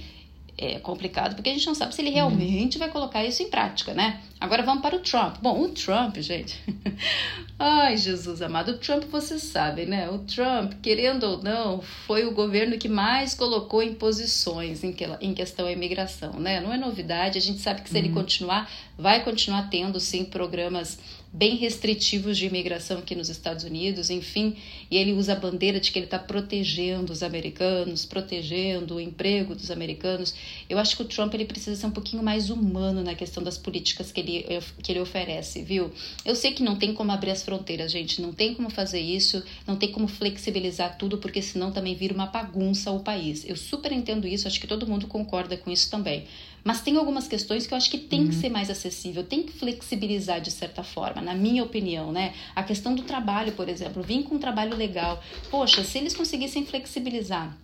é 0.57 0.79
complicado 0.79 1.35
porque 1.35 1.49
a 1.49 1.53
gente 1.53 1.67
não 1.67 1.75
sabe 1.75 1.93
se 1.93 2.01
ele 2.01 2.11
realmente 2.11 2.77
vai 2.77 2.89
colocar 2.89 3.25
isso 3.25 3.43
em 3.43 3.49
prática, 3.49 3.93
né? 3.93 4.21
Agora 4.39 4.63
vamos 4.63 4.81
para 4.81 4.95
o 4.95 4.99
Trump. 4.99 5.37
Bom, 5.41 5.61
o 5.61 5.69
Trump, 5.69 6.17
gente. 6.17 6.59
Ai, 7.59 7.97
Jesus 7.97 8.41
amado, 8.41 8.71
o 8.71 8.77
Trump 8.77 9.03
vocês 9.05 9.43
sabem, 9.43 9.85
né? 9.85 10.09
O 10.09 10.19
Trump, 10.19 10.73
querendo 10.81 11.23
ou 11.23 11.43
não, 11.43 11.81
foi 11.81 12.25
o 12.25 12.31
governo 12.31 12.77
que 12.77 12.87
mais 12.87 13.33
colocou 13.33 13.81
imposições 13.83 14.83
em, 14.83 14.91
que, 14.91 15.05
em 15.21 15.33
questão 15.33 15.65
à 15.65 15.71
imigração, 15.71 16.33
né? 16.33 16.59
Não 16.61 16.73
é 16.73 16.77
novidade, 16.77 17.37
a 17.37 17.41
gente 17.41 17.59
sabe 17.59 17.81
que 17.81 17.89
se 17.89 17.97
uhum. 17.97 18.05
ele 18.05 18.13
continuar, 18.13 18.69
vai 18.97 19.23
continuar 19.23 19.69
tendo 19.69 19.99
sim 19.99 20.23
programas 20.23 20.99
bem 21.35 21.57
restritivos 21.57 22.37
de 22.37 22.45
imigração 22.45 22.99
aqui 22.99 23.13
nos 23.13 23.29
Estados 23.29 23.65
Unidos, 23.65 24.09
enfim, 24.09 24.55
e 24.89 24.97
ele 24.97 25.11
usa 25.11 25.33
a 25.33 25.35
bandeira 25.35 25.81
de 25.81 25.91
que 25.91 25.99
ele 25.99 26.05
está 26.05 26.17
protegendo 26.17 27.11
os 27.11 27.21
americanos, 27.21 28.05
protegendo 28.05 28.95
o 28.95 29.01
emprego 29.01 29.53
dos 29.53 29.69
americanos. 29.69 30.33
Eu 30.69 30.77
acho 30.77 30.95
que 30.95 31.01
o 31.01 31.05
Trump 31.05 31.33
ele 31.33 31.43
precisa 31.43 31.75
ser 31.75 31.87
um 31.87 31.91
pouquinho 31.91 32.23
mais 32.23 32.49
humano 32.49 33.03
na 33.03 33.15
questão 33.15 33.43
das 33.43 33.57
políticas 33.57 34.13
que 34.13 34.21
ele, 34.21 34.45
que 34.81 34.91
ele 34.93 35.01
oferece, 35.01 35.61
viu? 35.61 35.91
Eu 36.23 36.35
sei 36.35 36.53
que 36.53 36.63
não 36.63 36.77
tem 36.77 36.93
como 36.93 37.11
abrir 37.11 37.31
as 37.31 37.43
fronteiras, 37.43 37.91
gente, 37.91 38.21
não 38.21 38.31
tem 38.31 38.53
como 38.53 38.69
fazer 38.69 39.01
isso, 39.01 39.43
não 39.67 39.75
tem 39.75 39.91
como 39.91 40.07
flexibilizar 40.07 40.97
tudo, 40.97 41.17
porque 41.17 41.41
senão 41.41 41.69
também 41.69 41.95
vira 41.95 42.13
uma 42.13 42.27
bagunça 42.27 42.91
o 42.91 43.01
país. 43.01 43.43
Eu 43.45 43.57
super 43.57 43.91
entendo 43.91 44.25
isso, 44.25 44.47
acho 44.47 44.59
que 44.59 44.67
todo 44.67 44.87
mundo 44.87 45.05
concorda 45.05 45.57
com 45.57 45.69
isso 45.69 45.91
também. 45.91 46.25
Mas 46.65 46.81
tem 46.81 46.97
algumas 46.97 47.27
questões 47.27 47.67
que 47.67 47.75
eu 47.75 47.77
acho 47.77 47.91
que 47.91 47.97
tem 47.99 48.21
uhum. 48.21 48.29
que 48.29 48.33
ser 48.33 48.49
mais 48.49 48.71
acessível, 48.71 49.23
tem 49.23 49.43
que 49.43 49.53
flexibilizar 49.53 50.41
de 50.41 50.49
certa 50.49 50.83
forma, 50.83 51.21
na 51.21 51.35
minha 51.35 51.63
opinião, 51.63 52.11
né? 52.11 52.33
A 52.55 52.63
questão 52.63 52.95
do 52.95 53.03
trabalho, 53.03 53.51
por 53.51 53.69
exemplo, 53.69 54.01
vim 54.01 54.23
com 54.23 54.33
um 54.33 54.39
trabalho 54.39 54.75
legal. 54.75 55.23
Poxa, 55.51 55.83
se 55.83 55.99
eles 55.99 56.15
conseguissem 56.15 56.65
flexibilizar 56.65 57.55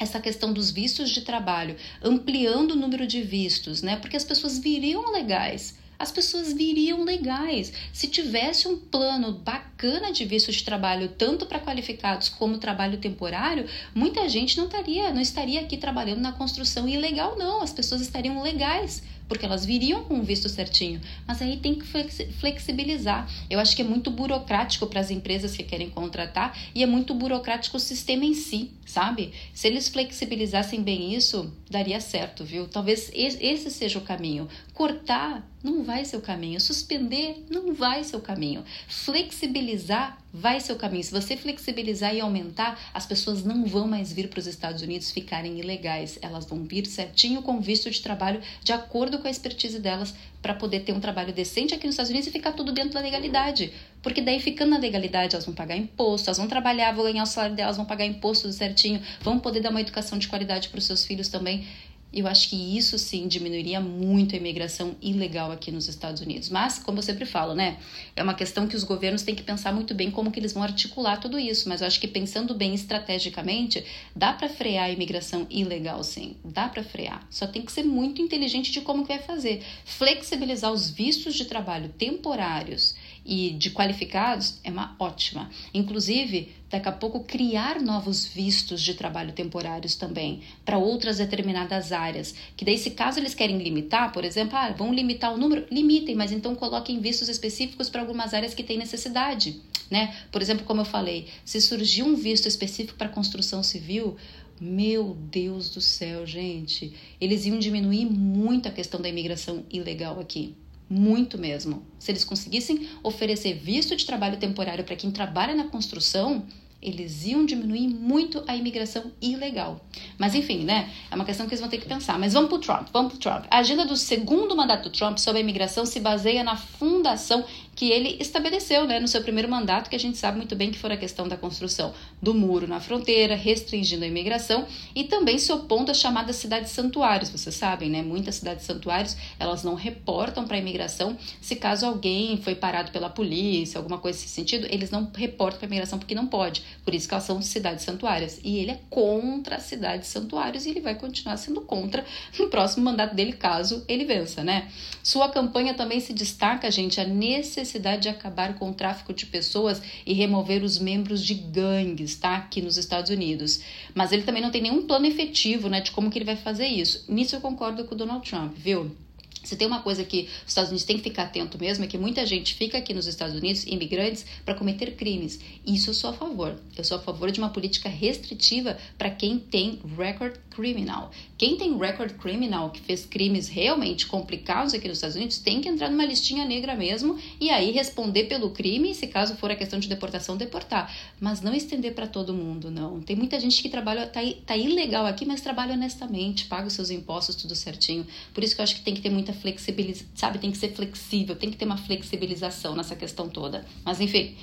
essa 0.00 0.18
questão 0.20 0.54
dos 0.54 0.70
vistos 0.70 1.10
de 1.10 1.20
trabalho, 1.20 1.76
ampliando 2.02 2.70
o 2.70 2.76
número 2.76 3.06
de 3.06 3.20
vistos, 3.20 3.82
né? 3.82 3.96
Porque 3.96 4.16
as 4.16 4.24
pessoas 4.24 4.58
viriam 4.58 5.12
legais 5.12 5.74
as 5.98 6.12
pessoas 6.12 6.52
viriam 6.52 7.04
legais. 7.04 7.72
Se 7.92 8.06
tivesse 8.06 8.68
um 8.68 8.76
plano 8.76 9.32
bacana 9.32 10.12
de 10.12 10.24
visto 10.24 10.52
de 10.52 10.64
trabalho, 10.64 11.08
tanto 11.08 11.46
para 11.46 11.60
qualificados 11.60 12.28
como 12.28 12.58
trabalho 12.58 12.98
temporário, 12.98 13.66
muita 13.94 14.28
gente 14.28 14.56
não 14.56 14.66
estaria, 14.66 15.12
não 15.12 15.20
estaria 15.20 15.60
aqui 15.60 15.76
trabalhando 15.76 16.20
na 16.20 16.32
construção 16.32 16.88
ilegal, 16.88 17.36
não. 17.36 17.62
As 17.62 17.72
pessoas 17.72 18.00
estariam 18.00 18.42
legais 18.42 19.02
porque 19.28 19.44
elas 19.44 19.64
viriam 19.64 20.04
com 20.04 20.20
o 20.20 20.22
visto 20.22 20.48
certinho. 20.48 21.00
Mas 21.26 21.42
aí 21.42 21.56
tem 21.56 21.74
que 21.74 21.86
flexibilizar. 22.32 23.28
Eu 23.50 23.58
acho 23.58 23.74
que 23.74 23.82
é 23.82 23.84
muito 23.84 24.10
burocrático 24.10 24.86
para 24.86 25.00
as 25.00 25.10
empresas 25.10 25.56
que 25.56 25.62
querem 25.62 25.90
contratar 25.90 26.56
e 26.74 26.82
é 26.82 26.86
muito 26.86 27.14
burocrático 27.14 27.76
o 27.76 27.80
sistema 27.80 28.24
em 28.24 28.34
si, 28.34 28.70
sabe? 28.84 29.32
Se 29.52 29.66
eles 29.66 29.88
flexibilizassem 29.88 30.82
bem 30.82 31.14
isso, 31.14 31.52
daria 31.70 32.00
certo, 32.00 32.44
viu? 32.44 32.68
Talvez 32.68 33.10
esse 33.14 33.70
seja 33.70 33.98
o 33.98 34.02
caminho. 34.02 34.48
Cortar 34.72 35.48
não 35.62 35.82
vai 35.82 36.04
ser 36.04 36.16
o 36.16 36.20
caminho. 36.20 36.60
Suspender 36.60 37.44
não 37.50 37.74
vai 37.74 38.04
ser 38.04 38.16
o 38.16 38.20
caminho. 38.20 38.64
Flexibilizar 38.88 40.18
vai 40.38 40.60
ser 40.60 40.72
o 40.72 40.76
caminho. 40.76 41.02
Se 41.02 41.10
você 41.10 41.34
flexibilizar 41.34 42.14
e 42.14 42.20
aumentar, 42.20 42.78
as 42.92 43.06
pessoas 43.06 43.42
não 43.42 43.64
vão 43.64 43.88
mais 43.88 44.12
vir 44.12 44.28
para 44.28 44.38
os 44.38 44.46
Estados 44.46 44.82
Unidos 44.82 45.10
ficarem 45.10 45.58
ilegais. 45.58 46.18
Elas 46.20 46.44
vão 46.44 46.62
vir 46.62 46.86
certinho 46.86 47.40
com 47.40 47.58
visto 47.58 47.90
de 47.90 48.02
trabalho 48.02 48.42
de 48.62 48.72
acordo 48.72 49.18
com 49.18 49.26
a 49.26 49.30
expertise 49.30 49.80
delas 49.80 50.14
para 50.42 50.52
poder 50.52 50.80
ter 50.80 50.92
um 50.92 51.00
trabalho 51.00 51.32
decente 51.32 51.74
aqui 51.74 51.86
nos 51.86 51.94
Estados 51.94 52.10
Unidos 52.10 52.28
e 52.28 52.30
ficar 52.30 52.52
tudo 52.52 52.70
dentro 52.70 52.92
da 52.92 53.00
legalidade. 53.00 53.72
Porque 54.02 54.20
daí, 54.20 54.38
ficando 54.38 54.70
na 54.70 54.78
legalidade, 54.78 55.34
elas 55.34 55.46
vão 55.46 55.54
pagar 55.54 55.76
imposto, 55.76 56.28
elas 56.28 56.38
vão 56.38 56.46
trabalhar, 56.46 56.92
vão 56.92 57.04
ganhar 57.04 57.22
o 57.22 57.26
salário 57.26 57.56
delas, 57.56 57.76
vão 57.76 57.86
pagar 57.86 58.04
imposto 58.04 58.52
certinho, 58.52 59.00
vão 59.22 59.38
poder 59.38 59.60
dar 59.60 59.70
uma 59.70 59.80
educação 59.80 60.18
de 60.18 60.28
qualidade 60.28 60.68
para 60.68 60.78
os 60.78 60.84
seus 60.84 61.04
filhos 61.04 61.28
também. 61.28 61.66
Eu 62.12 62.26
acho 62.26 62.48
que 62.48 62.78
isso 62.78 62.98
sim 62.98 63.28
diminuiria 63.28 63.80
muito 63.80 64.34
a 64.34 64.38
imigração 64.38 64.96
ilegal 65.02 65.50
aqui 65.50 65.70
nos 65.70 65.88
Estados 65.88 66.22
Unidos. 66.22 66.48
Mas, 66.48 66.78
como 66.78 66.98
eu 66.98 67.02
sempre 67.02 67.26
falo, 67.26 67.54
né? 67.54 67.78
É 68.14 68.22
uma 68.22 68.32
questão 68.32 68.66
que 68.66 68.76
os 68.76 68.84
governos 68.84 69.22
têm 69.22 69.34
que 69.34 69.42
pensar 69.42 69.72
muito 69.72 69.94
bem 69.94 70.10
como 70.10 70.30
que 70.30 70.40
eles 70.40 70.52
vão 70.52 70.62
articular 70.62 71.18
tudo 71.18 71.38
isso. 71.38 71.68
Mas 71.68 71.80
eu 71.80 71.86
acho 71.86 72.00
que 72.00 72.08
pensando 72.08 72.54
bem 72.54 72.74
estrategicamente, 72.74 73.84
dá 74.14 74.32
para 74.32 74.48
frear 74.48 74.84
a 74.84 74.90
imigração 74.90 75.46
ilegal, 75.50 76.02
sim. 76.02 76.36
Dá 76.44 76.68
para 76.68 76.82
frear. 76.82 77.26
Só 77.30 77.46
tem 77.46 77.62
que 77.62 77.72
ser 77.72 77.82
muito 77.82 78.22
inteligente 78.22 78.70
de 78.70 78.80
como 78.80 79.02
que 79.02 79.08
vai 79.08 79.22
fazer. 79.22 79.62
Flexibilizar 79.84 80.72
os 80.72 80.88
vistos 80.88 81.34
de 81.34 81.44
trabalho 81.44 81.90
temporários 81.98 82.94
e 83.26 83.50
de 83.50 83.70
qualificados 83.70 84.58
é 84.62 84.70
uma 84.70 84.94
ótima. 84.98 85.50
Inclusive, 85.74 86.54
daqui 86.70 86.88
a 86.88 86.92
pouco 86.92 87.20
criar 87.24 87.80
novos 87.80 88.26
vistos 88.26 88.80
de 88.80 88.94
trabalho 88.94 89.32
temporários 89.32 89.96
também 89.96 90.40
para 90.64 90.78
outras 90.78 91.18
determinadas 91.18 91.92
áreas. 91.92 92.34
Que 92.56 92.64
daí, 92.64 92.78
se 92.78 92.90
caso 92.90 93.18
eles 93.18 93.34
querem 93.34 93.58
limitar, 93.58 94.12
por 94.12 94.24
exemplo, 94.24 94.56
ah, 94.56 94.70
vão 94.70 94.92
limitar 94.92 95.34
o 95.34 95.38
número, 95.38 95.66
limitem, 95.70 96.14
mas 96.14 96.32
então 96.32 96.54
coloquem 96.54 97.00
vistos 97.00 97.28
específicos 97.28 97.88
para 97.88 98.00
algumas 98.00 98.32
áreas 98.32 98.54
que 98.54 98.62
têm 98.62 98.78
necessidade. 98.78 99.60
Né? 99.90 100.14
Por 100.30 100.40
exemplo, 100.40 100.64
como 100.64 100.80
eu 100.80 100.84
falei, 100.84 101.28
se 101.44 101.60
surgir 101.60 102.02
um 102.02 102.14
visto 102.14 102.46
específico 102.46 102.96
para 102.96 103.08
construção 103.08 103.62
civil, 103.62 104.16
meu 104.60 105.16
Deus 105.30 105.70
do 105.70 105.80
céu, 105.80 106.24
gente, 106.26 106.94
eles 107.20 107.44
iam 107.44 107.58
diminuir 107.58 108.06
muito 108.06 108.68
a 108.68 108.72
questão 108.72 109.00
da 109.00 109.08
imigração 109.08 109.64
ilegal 109.70 110.18
aqui. 110.18 110.54
Muito 110.88 111.36
mesmo. 111.36 111.84
Se 111.98 112.12
eles 112.12 112.24
conseguissem 112.24 112.88
oferecer 113.02 113.54
visto 113.54 113.96
de 113.96 114.06
trabalho 114.06 114.38
temporário 114.38 114.84
para 114.84 114.94
quem 114.94 115.10
trabalha 115.10 115.54
na 115.54 115.64
construção, 115.64 116.46
eles 116.86 117.26
iam 117.26 117.44
diminuir 117.44 117.88
muito 117.88 118.44
a 118.46 118.54
imigração 118.54 119.10
ilegal. 119.20 119.84
Mas 120.16 120.34
enfim, 120.34 120.64
né? 120.64 120.90
É 121.10 121.14
uma 121.14 121.24
questão 121.24 121.46
que 121.46 121.50
eles 121.52 121.60
vão 121.60 121.68
ter 121.68 121.78
que 121.78 121.86
pensar. 121.86 122.18
Mas 122.18 122.32
vamos 122.32 122.48
para 122.48 122.56
o 122.56 122.60
Trump, 122.60 122.88
vamos 122.92 123.14
para 123.14 123.32
Trump. 123.32 123.46
A 123.50 123.58
agenda 123.58 123.84
do 123.84 123.96
segundo 123.96 124.56
mandato 124.56 124.84
do 124.84 124.90
Trump 124.90 125.18
sobre 125.18 125.38
a 125.38 125.40
imigração 125.42 125.84
se 125.84 125.98
baseia 125.98 126.44
na 126.44 126.56
fundação 126.56 127.44
que 127.74 127.90
ele 127.90 128.16
estabeleceu 128.18 128.86
né, 128.86 128.98
no 128.98 129.06
seu 129.06 129.22
primeiro 129.22 129.50
mandato, 129.50 129.90
que 129.90 129.96
a 129.96 129.98
gente 130.00 130.16
sabe 130.16 130.38
muito 130.38 130.56
bem 130.56 130.70
que 130.70 130.78
foi 130.78 130.90
a 130.92 130.96
questão 130.96 131.28
da 131.28 131.36
construção 131.36 131.92
do 132.22 132.32
muro 132.32 132.66
na 132.66 132.80
fronteira, 132.80 133.36
restringindo 133.36 134.02
a 134.02 134.08
imigração 134.08 134.66
e 134.94 135.04
também 135.04 135.38
se 135.38 135.52
opondo 135.52 135.90
às 135.90 136.00
chamadas 136.00 136.36
cidades 136.36 136.72
santuários. 136.72 137.28
Vocês 137.28 137.54
sabem, 137.54 137.90
né? 137.90 138.02
Muitas 138.02 138.36
cidades 138.36 138.64
santuários 138.64 139.14
elas 139.38 139.62
não 139.62 139.74
reportam 139.74 140.46
para 140.46 140.56
a 140.56 140.58
imigração 140.58 141.18
se 141.40 141.54
caso 141.54 141.84
alguém 141.84 142.38
foi 142.38 142.54
parado 142.54 142.90
pela 142.90 143.10
polícia, 143.10 143.76
alguma 143.78 143.98
coisa 143.98 144.18
nesse 144.18 144.30
sentido, 144.30 144.66
eles 144.70 144.90
não 144.90 145.10
reportam 145.14 145.58
para 145.58 145.66
a 145.66 145.68
imigração 145.68 145.98
porque 145.98 146.14
não 146.14 146.26
pode. 146.26 146.62
Por 146.84 146.94
isso 146.94 147.08
que 147.08 147.14
elas 147.14 147.24
são 147.24 147.40
cidades 147.42 147.84
santuárias. 147.84 148.40
E 148.42 148.58
ele 148.58 148.72
é 148.72 148.80
contra 148.90 149.56
as 149.56 149.64
cidades 149.64 150.08
santuários 150.08 150.66
e 150.66 150.70
ele 150.70 150.80
vai 150.80 150.94
continuar 150.94 151.36
sendo 151.36 151.60
contra 151.60 152.04
no 152.38 152.48
próximo 152.48 152.84
mandato 152.84 153.14
dele, 153.14 153.32
caso 153.32 153.84
ele 153.88 154.04
vença, 154.04 154.42
né? 154.42 154.68
Sua 155.02 155.28
campanha 155.28 155.74
também 155.74 156.00
se 156.00 156.12
destaca, 156.12 156.70
gente, 156.70 157.00
a 157.00 157.04
necessidade 157.04 157.86
necessidade 157.86 158.02
de 158.02 158.08
acabar 158.08 158.54
com 158.54 158.70
o 158.70 158.74
tráfico 158.74 159.12
de 159.12 159.26
pessoas 159.26 159.80
e 160.04 160.12
remover 160.12 160.62
os 160.62 160.78
membros 160.78 161.22
de 161.24 161.34
gangues, 161.34 162.16
tá? 162.16 162.36
Aqui 162.36 162.60
nos 162.60 162.76
Estados 162.76 163.10
Unidos. 163.10 163.60
Mas 163.94 164.12
ele 164.12 164.22
também 164.22 164.42
não 164.42 164.50
tem 164.50 164.62
nenhum 164.62 164.86
plano 164.86 165.06
efetivo, 165.06 165.68
né, 165.68 165.80
de 165.80 165.90
como 165.90 166.10
que 166.10 166.18
ele 166.18 166.24
vai 166.24 166.36
fazer 166.36 166.66
isso. 166.66 167.04
Nisso 167.08 167.36
eu 167.36 167.40
concordo 167.40 167.84
com 167.84 167.94
o 167.94 167.98
Donald 167.98 168.28
Trump, 168.28 168.54
viu? 168.56 169.05
Se 169.46 169.54
tem 169.54 169.64
uma 169.64 169.80
coisa 169.80 170.02
que 170.02 170.28
os 170.42 170.48
Estados 170.48 170.70
Unidos 170.70 170.84
têm 170.84 170.96
que 170.96 171.04
ficar 171.04 171.22
atento 171.22 171.56
mesmo, 171.56 171.84
é 171.84 171.86
que 171.86 171.96
muita 171.96 172.26
gente 172.26 172.54
fica 172.54 172.78
aqui 172.78 172.92
nos 172.92 173.06
Estados 173.06 173.36
Unidos, 173.36 173.64
imigrantes, 173.64 174.26
para 174.44 174.56
cometer 174.56 174.96
crimes. 174.96 175.38
Isso 175.64 175.90
eu 175.90 175.94
sou 175.94 176.10
a 176.10 176.12
favor. 176.12 176.56
Eu 176.76 176.82
sou 176.82 176.98
a 176.98 177.00
favor 177.00 177.30
de 177.30 177.38
uma 177.38 177.50
política 177.50 177.88
restritiva 177.88 178.76
para 178.98 179.08
quem 179.08 179.38
tem 179.38 179.78
record 179.96 180.34
criminal. 180.50 181.12
Quem 181.38 181.56
tem 181.56 181.76
record 181.76 182.12
criminal, 182.14 182.70
que 182.70 182.80
fez 182.80 183.04
crimes 183.04 183.48
realmente 183.48 184.06
complicados 184.06 184.72
aqui 184.72 184.88
nos 184.88 184.96
Estados 184.96 185.16
Unidos, 185.16 185.38
tem 185.38 185.60
que 185.60 185.68
entrar 185.68 185.90
numa 185.90 186.04
listinha 186.04 186.46
negra 186.46 186.74
mesmo 186.74 187.18
e 187.38 187.50
aí 187.50 187.72
responder 187.72 188.24
pelo 188.24 188.50
crime, 188.50 188.94
se 188.94 189.06
caso 189.06 189.36
for 189.36 189.50
a 189.50 189.56
questão 189.56 189.78
de 189.78 189.86
deportação, 189.86 190.36
deportar. 190.36 190.94
Mas 191.20 191.42
não 191.42 191.54
estender 191.54 191.92
para 191.92 192.06
todo 192.06 192.32
mundo, 192.32 192.70
não. 192.70 193.00
Tem 193.00 193.14
muita 193.14 193.38
gente 193.38 193.60
que 193.60 193.68
trabalha, 193.68 194.06
tá, 194.06 194.20
tá 194.46 194.56
ilegal 194.56 195.04
aqui, 195.04 195.26
mas 195.26 195.42
trabalha 195.42 195.74
honestamente, 195.74 196.46
paga 196.46 196.68
os 196.68 196.72
seus 196.72 196.90
impostos 196.90 197.36
tudo 197.36 197.54
certinho. 197.54 198.06
Por 198.32 198.42
isso 198.42 198.54
que 198.54 198.62
eu 198.62 198.64
acho 198.64 198.76
que 198.76 198.82
tem 198.82 198.94
que 198.94 199.02
ter 199.02 199.10
muita 199.10 199.34
flexibilização, 199.34 200.08
sabe? 200.14 200.38
Tem 200.38 200.50
que 200.50 200.56
ser 200.56 200.72
flexível, 200.72 201.36
tem 201.36 201.50
que 201.50 201.56
ter 201.58 201.66
uma 201.66 201.76
flexibilização 201.76 202.74
nessa 202.74 202.96
questão 202.96 203.28
toda. 203.28 203.66
Mas 203.84 204.00
enfim, 204.00 204.34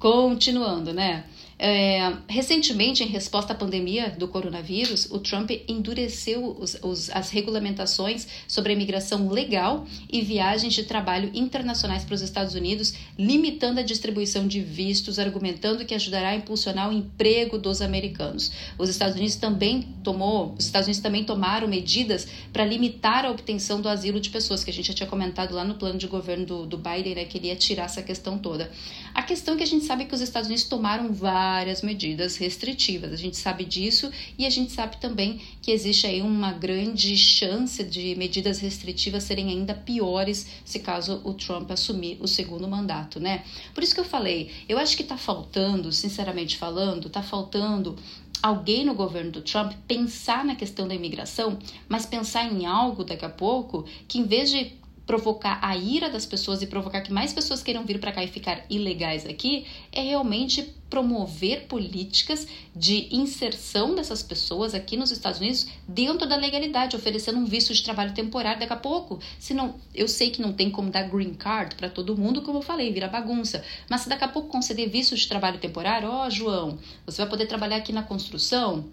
continuando, 0.00 0.92
né? 0.92 1.24
É, 1.58 2.12
recentemente, 2.28 3.04
em 3.04 3.06
resposta 3.06 3.52
à 3.52 3.56
pandemia 3.56 4.10
do 4.10 4.26
coronavírus, 4.26 5.06
o 5.10 5.18
Trump 5.18 5.50
endureceu 5.68 6.56
os, 6.58 6.76
os, 6.82 7.10
as 7.10 7.30
regulamentações 7.30 8.26
sobre 8.48 8.72
a 8.72 8.74
imigração 8.74 9.28
legal 9.28 9.86
e 10.10 10.20
viagens 10.22 10.74
de 10.74 10.84
trabalho 10.84 11.30
internacionais 11.34 12.04
para 12.04 12.14
os 12.14 12.22
Estados 12.22 12.54
Unidos, 12.54 12.94
limitando 13.18 13.80
a 13.80 13.82
distribuição 13.82 14.46
de 14.46 14.60
vistos, 14.60 15.18
argumentando 15.18 15.84
que 15.84 15.94
ajudará 15.94 16.30
a 16.30 16.36
impulsionar 16.36 16.88
o 16.88 16.92
emprego 16.92 17.58
dos 17.58 17.80
americanos. 17.80 18.50
Os 18.78 18.88
Estados 18.88 19.14
Unidos 19.14 19.36
também 19.36 19.82
tomou, 20.02 20.54
os 20.58 20.64
Estados 20.64 20.86
Unidos 20.88 21.02
também 21.02 21.24
tomaram 21.24 21.68
medidas 21.68 22.26
para 22.52 22.64
limitar 22.64 23.24
a 23.24 23.30
obtenção 23.30 23.80
do 23.80 23.88
asilo 23.88 24.20
de 24.20 24.30
pessoas, 24.30 24.64
que 24.64 24.70
a 24.70 24.74
gente 24.74 24.88
já 24.88 24.94
tinha 24.94 25.08
comentado 25.08 25.54
lá 25.54 25.64
no 25.64 25.74
plano 25.74 25.98
de 25.98 26.06
governo 26.06 26.44
do, 26.44 26.66
do 26.66 26.78
Biden, 26.78 27.14
né, 27.14 27.24
que 27.24 27.38
ele 27.38 27.48
ia 27.48 27.56
tirar 27.56 27.84
essa 27.84 28.02
questão 28.02 28.38
toda. 28.38 28.70
A 29.14 29.22
questão 29.22 29.54
é 29.54 29.56
que 29.58 29.62
a 29.62 29.66
gente 29.66 29.84
sabe 29.84 30.06
que 30.06 30.14
os 30.14 30.20
Estados 30.20 30.48
Unidos 30.48 30.64
tomaram 30.64 31.12
várias 31.12 31.82
medidas 31.82 32.36
restritivas. 32.36 33.12
A 33.12 33.16
gente 33.16 33.36
sabe 33.36 33.64
disso 33.64 34.10
e 34.38 34.46
a 34.46 34.50
gente 34.50 34.72
sabe 34.72 34.96
também 34.96 35.40
que 35.60 35.70
existe 35.70 36.06
aí 36.06 36.22
uma 36.22 36.52
grande 36.52 37.16
chance 37.16 37.82
de 37.84 38.14
medidas 38.14 38.60
restritivas 38.60 39.24
serem 39.24 39.50
ainda 39.50 39.74
piores 39.74 40.46
se 40.64 40.78
caso 40.78 41.20
o 41.24 41.34
Trump 41.34 41.70
assumir 41.70 42.18
o 42.20 42.26
segundo 42.26 42.66
mandato, 42.66 43.20
né? 43.20 43.44
Por 43.74 43.82
isso 43.82 43.94
que 43.94 44.00
eu 44.00 44.04
falei, 44.04 44.50
eu 44.68 44.78
acho 44.78 44.96
que 44.96 45.04
tá 45.04 45.16
faltando, 45.16 45.92
sinceramente 45.92 46.56
falando, 46.56 47.10
tá 47.10 47.22
faltando 47.22 47.96
alguém 48.42 48.84
no 48.84 48.94
governo 48.94 49.30
do 49.30 49.42
Trump 49.42 49.72
pensar 49.86 50.44
na 50.44 50.56
questão 50.56 50.88
da 50.88 50.94
imigração, 50.94 51.58
mas 51.88 52.04
pensar 52.04 52.52
em 52.52 52.66
algo 52.66 53.04
daqui 53.04 53.24
a 53.24 53.30
pouco 53.30 53.84
que 54.08 54.18
em 54.18 54.24
vez 54.24 54.50
de 54.50 54.72
provocar 55.12 55.58
a 55.60 55.76
ira 55.76 56.08
das 56.08 56.24
pessoas 56.24 56.62
e 56.62 56.66
provocar 56.66 57.02
que 57.02 57.12
mais 57.12 57.34
pessoas 57.34 57.62
queiram 57.62 57.84
vir 57.84 58.00
para 58.00 58.12
cá 58.12 58.24
e 58.24 58.28
ficar 58.28 58.64
ilegais 58.70 59.26
aqui, 59.26 59.66
é 59.92 60.00
realmente 60.00 60.62
promover 60.88 61.66
políticas 61.66 62.48
de 62.74 63.14
inserção 63.14 63.94
dessas 63.94 64.22
pessoas 64.22 64.74
aqui 64.74 64.96
nos 64.96 65.10
Estados 65.10 65.38
Unidos 65.38 65.66
dentro 65.86 66.26
da 66.26 66.34
legalidade, 66.34 66.96
oferecendo 66.96 67.38
um 67.38 67.44
visto 67.44 67.74
de 67.74 67.82
trabalho 67.82 68.14
temporário 68.14 68.60
daqui 68.60 68.72
a 68.72 68.76
pouco. 68.76 69.20
Se 69.38 69.52
não, 69.52 69.74
eu 69.94 70.08
sei 70.08 70.30
que 70.30 70.40
não 70.40 70.54
tem 70.54 70.70
como 70.70 70.90
dar 70.90 71.02
green 71.02 71.34
card 71.34 71.74
para 71.74 71.90
todo 71.90 72.16
mundo, 72.16 72.40
como 72.40 72.58
eu 72.58 72.62
falei, 72.62 72.90
vira 72.90 73.06
bagunça. 73.06 73.62
Mas 73.90 74.00
se 74.00 74.08
daqui 74.08 74.24
a 74.24 74.28
pouco 74.28 74.48
conceder 74.48 74.88
visto 74.88 75.14
de 75.14 75.28
trabalho 75.28 75.58
temporário, 75.58 76.08
ó, 76.08 76.26
oh, 76.26 76.30
João, 76.30 76.78
você 77.04 77.20
vai 77.20 77.28
poder 77.28 77.44
trabalhar 77.44 77.76
aqui 77.76 77.92
na 77.92 78.02
construção, 78.02 78.88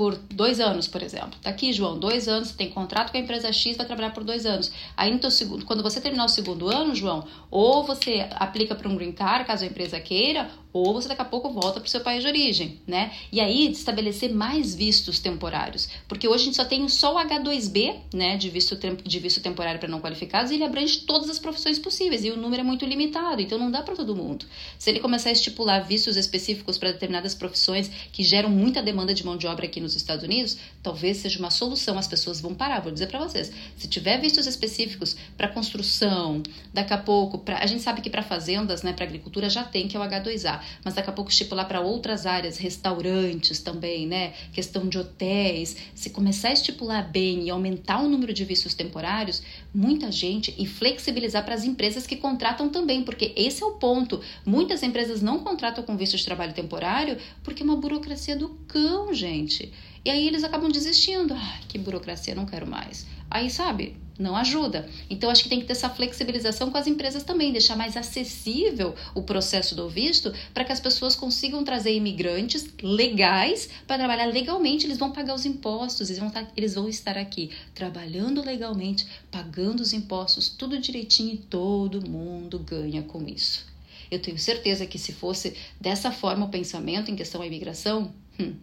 por 0.00 0.16
dois 0.16 0.60
anos, 0.60 0.88
por 0.88 1.02
exemplo. 1.02 1.38
Tá 1.42 1.50
aqui, 1.50 1.74
João, 1.74 1.98
dois 1.98 2.26
anos, 2.26 2.48
você 2.48 2.56
tem 2.56 2.70
contrato 2.70 3.10
com 3.10 3.18
a 3.18 3.20
empresa 3.20 3.52
X, 3.52 3.76
vai 3.76 3.84
trabalhar 3.84 4.14
por 4.14 4.24
dois 4.24 4.46
anos. 4.46 4.72
Aí, 4.96 5.12
no 5.12 5.18
teu 5.18 5.30
segundo, 5.30 5.66
quando 5.66 5.82
você 5.82 6.00
terminar 6.00 6.24
o 6.24 6.28
segundo 6.28 6.70
ano, 6.74 6.94
João, 6.94 7.26
ou 7.50 7.84
você 7.84 8.26
aplica 8.30 8.74
para 8.74 8.88
um 8.88 8.96
green 8.96 9.12
card, 9.12 9.44
caso 9.44 9.62
a 9.62 9.66
empresa 9.66 10.00
queira, 10.00 10.48
ou 10.72 10.92
você 10.92 11.08
daqui 11.08 11.22
a 11.22 11.24
pouco 11.24 11.50
volta 11.50 11.80
para 11.80 11.86
o 11.86 11.90
seu 11.90 12.00
país 12.00 12.22
de 12.22 12.28
origem, 12.28 12.78
né? 12.86 13.12
E 13.32 13.40
aí 13.40 13.70
estabelecer 13.70 14.32
mais 14.32 14.74
vistos 14.74 15.18
temporários, 15.18 15.88
porque 16.08 16.28
hoje 16.28 16.42
a 16.42 16.44
gente 16.46 16.56
só 16.56 16.64
tem 16.64 16.88
só 16.88 17.14
o 17.14 17.18
H2B, 17.18 17.96
né, 18.14 18.36
de 18.36 18.48
visto 18.48 18.76
de 18.76 19.18
visto 19.18 19.40
temporário 19.40 19.80
para 19.80 19.88
não 19.88 20.00
qualificados, 20.00 20.50
e 20.50 20.54
ele 20.54 20.64
abrange 20.64 21.00
todas 21.00 21.28
as 21.28 21.38
profissões 21.38 21.78
possíveis 21.78 22.24
e 22.24 22.30
o 22.30 22.36
número 22.36 22.62
é 22.62 22.64
muito 22.64 22.84
limitado, 22.84 23.42
então 23.42 23.58
não 23.58 23.70
dá 23.70 23.82
para 23.82 23.96
todo 23.96 24.14
mundo. 24.14 24.46
Se 24.78 24.90
ele 24.90 25.00
começar 25.00 25.30
a 25.30 25.32
estipular 25.32 25.84
vistos 25.86 26.16
específicos 26.16 26.78
para 26.78 26.92
determinadas 26.92 27.34
profissões 27.34 27.90
que 28.12 28.22
geram 28.22 28.48
muita 28.48 28.82
demanda 28.82 29.12
de 29.12 29.24
mão 29.24 29.36
de 29.36 29.46
obra 29.46 29.66
aqui 29.66 29.80
nos 29.80 29.96
Estados 29.96 30.24
Unidos, 30.24 30.56
talvez 30.82 31.18
seja 31.18 31.38
uma 31.38 31.50
solução, 31.50 31.98
as 31.98 32.06
pessoas 32.06 32.40
vão 32.40 32.54
parar. 32.54 32.80
Vou 32.80 32.92
dizer 32.92 33.08
para 33.08 33.18
vocês, 33.18 33.52
se 33.76 33.88
tiver 33.88 34.20
vistos 34.20 34.46
específicos 34.46 35.16
para 35.36 35.48
construção, 35.48 36.42
daqui 36.72 36.92
a 36.92 36.98
pouco, 36.98 37.38
pra, 37.38 37.58
a 37.58 37.66
gente 37.66 37.82
sabe 37.82 38.00
que 38.00 38.10
para 38.10 38.22
fazendas, 38.22 38.82
né, 38.82 38.92
para 38.92 39.04
agricultura 39.04 39.48
já 39.48 39.64
tem 39.64 39.88
que 39.88 39.96
é 39.96 40.00
o 40.00 40.02
H2A 40.02 40.59
mas 40.84 40.94
daqui 40.94 41.10
a 41.10 41.12
pouco 41.12 41.30
estipular 41.30 41.66
para 41.66 41.80
outras 41.80 42.26
áreas, 42.26 42.58
restaurantes 42.58 43.60
também, 43.60 44.06
né? 44.06 44.32
Questão 44.52 44.88
de 44.88 44.98
hotéis. 44.98 45.76
Se 45.94 46.10
começar 46.10 46.48
a 46.48 46.52
estipular 46.52 47.08
bem 47.10 47.44
e 47.44 47.50
aumentar 47.50 48.02
o 48.02 48.08
número 48.08 48.32
de 48.32 48.44
vistos 48.44 48.74
temporários, 48.74 49.42
muita 49.74 50.10
gente 50.10 50.54
e 50.58 50.66
flexibilizar 50.66 51.44
para 51.44 51.54
as 51.54 51.64
empresas 51.64 52.06
que 52.06 52.16
contratam 52.16 52.68
também, 52.68 53.02
porque 53.02 53.32
esse 53.36 53.62
é 53.62 53.66
o 53.66 53.72
ponto. 53.72 54.20
Muitas 54.44 54.82
empresas 54.82 55.22
não 55.22 55.40
contratam 55.40 55.84
com 55.84 55.96
visto 55.96 56.16
de 56.16 56.24
trabalho 56.24 56.52
temporário 56.52 57.16
porque 57.42 57.62
é 57.62 57.64
uma 57.64 57.76
burocracia 57.76 58.36
do 58.36 58.50
cão, 58.68 59.12
gente. 59.12 59.72
E 60.04 60.10
aí 60.10 60.26
eles 60.26 60.44
acabam 60.44 60.70
desistindo. 60.70 61.34
Ai, 61.34 61.60
que 61.68 61.78
burocracia, 61.78 62.34
não 62.34 62.46
quero 62.46 62.66
mais. 62.66 63.06
Aí, 63.30 63.48
sabe, 63.48 63.96
não 64.20 64.36
ajuda. 64.36 64.88
Então, 65.08 65.30
acho 65.30 65.42
que 65.42 65.48
tem 65.48 65.60
que 65.60 65.66
ter 65.66 65.72
essa 65.72 65.88
flexibilização 65.88 66.70
com 66.70 66.76
as 66.76 66.86
empresas 66.86 67.22
também, 67.22 67.52
deixar 67.52 67.76
mais 67.76 67.96
acessível 67.96 68.94
o 69.14 69.22
processo 69.22 69.74
do 69.74 69.88
visto 69.88 70.32
para 70.52 70.64
que 70.64 70.72
as 70.72 70.78
pessoas 70.78 71.16
consigam 71.16 71.64
trazer 71.64 71.94
imigrantes 71.94 72.68
legais 72.82 73.70
para 73.86 73.98
trabalhar 73.98 74.26
legalmente. 74.26 74.84
Eles 74.84 74.98
vão 74.98 75.10
pagar 75.10 75.34
os 75.34 75.46
impostos, 75.46 76.10
eles 76.10 76.20
vão, 76.20 76.28
tá, 76.28 76.46
eles 76.56 76.74
vão 76.74 76.88
estar 76.88 77.16
aqui 77.16 77.50
trabalhando 77.74 78.44
legalmente, 78.44 79.06
pagando 79.30 79.80
os 79.80 79.92
impostos, 79.92 80.48
tudo 80.50 80.78
direitinho 80.78 81.34
e 81.34 81.38
todo 81.38 82.06
mundo 82.06 82.58
ganha 82.58 83.02
com 83.02 83.26
isso. 83.26 83.64
Eu 84.10 84.20
tenho 84.20 84.38
certeza 84.38 84.86
que 84.86 84.98
se 84.98 85.12
fosse 85.12 85.56
dessa 85.80 86.10
forma 86.10 86.46
o 86.46 86.50
pensamento 86.50 87.10
em 87.10 87.16
questão 87.16 87.40
à 87.40 87.46
imigração, 87.46 88.12
hum, 88.38 88.54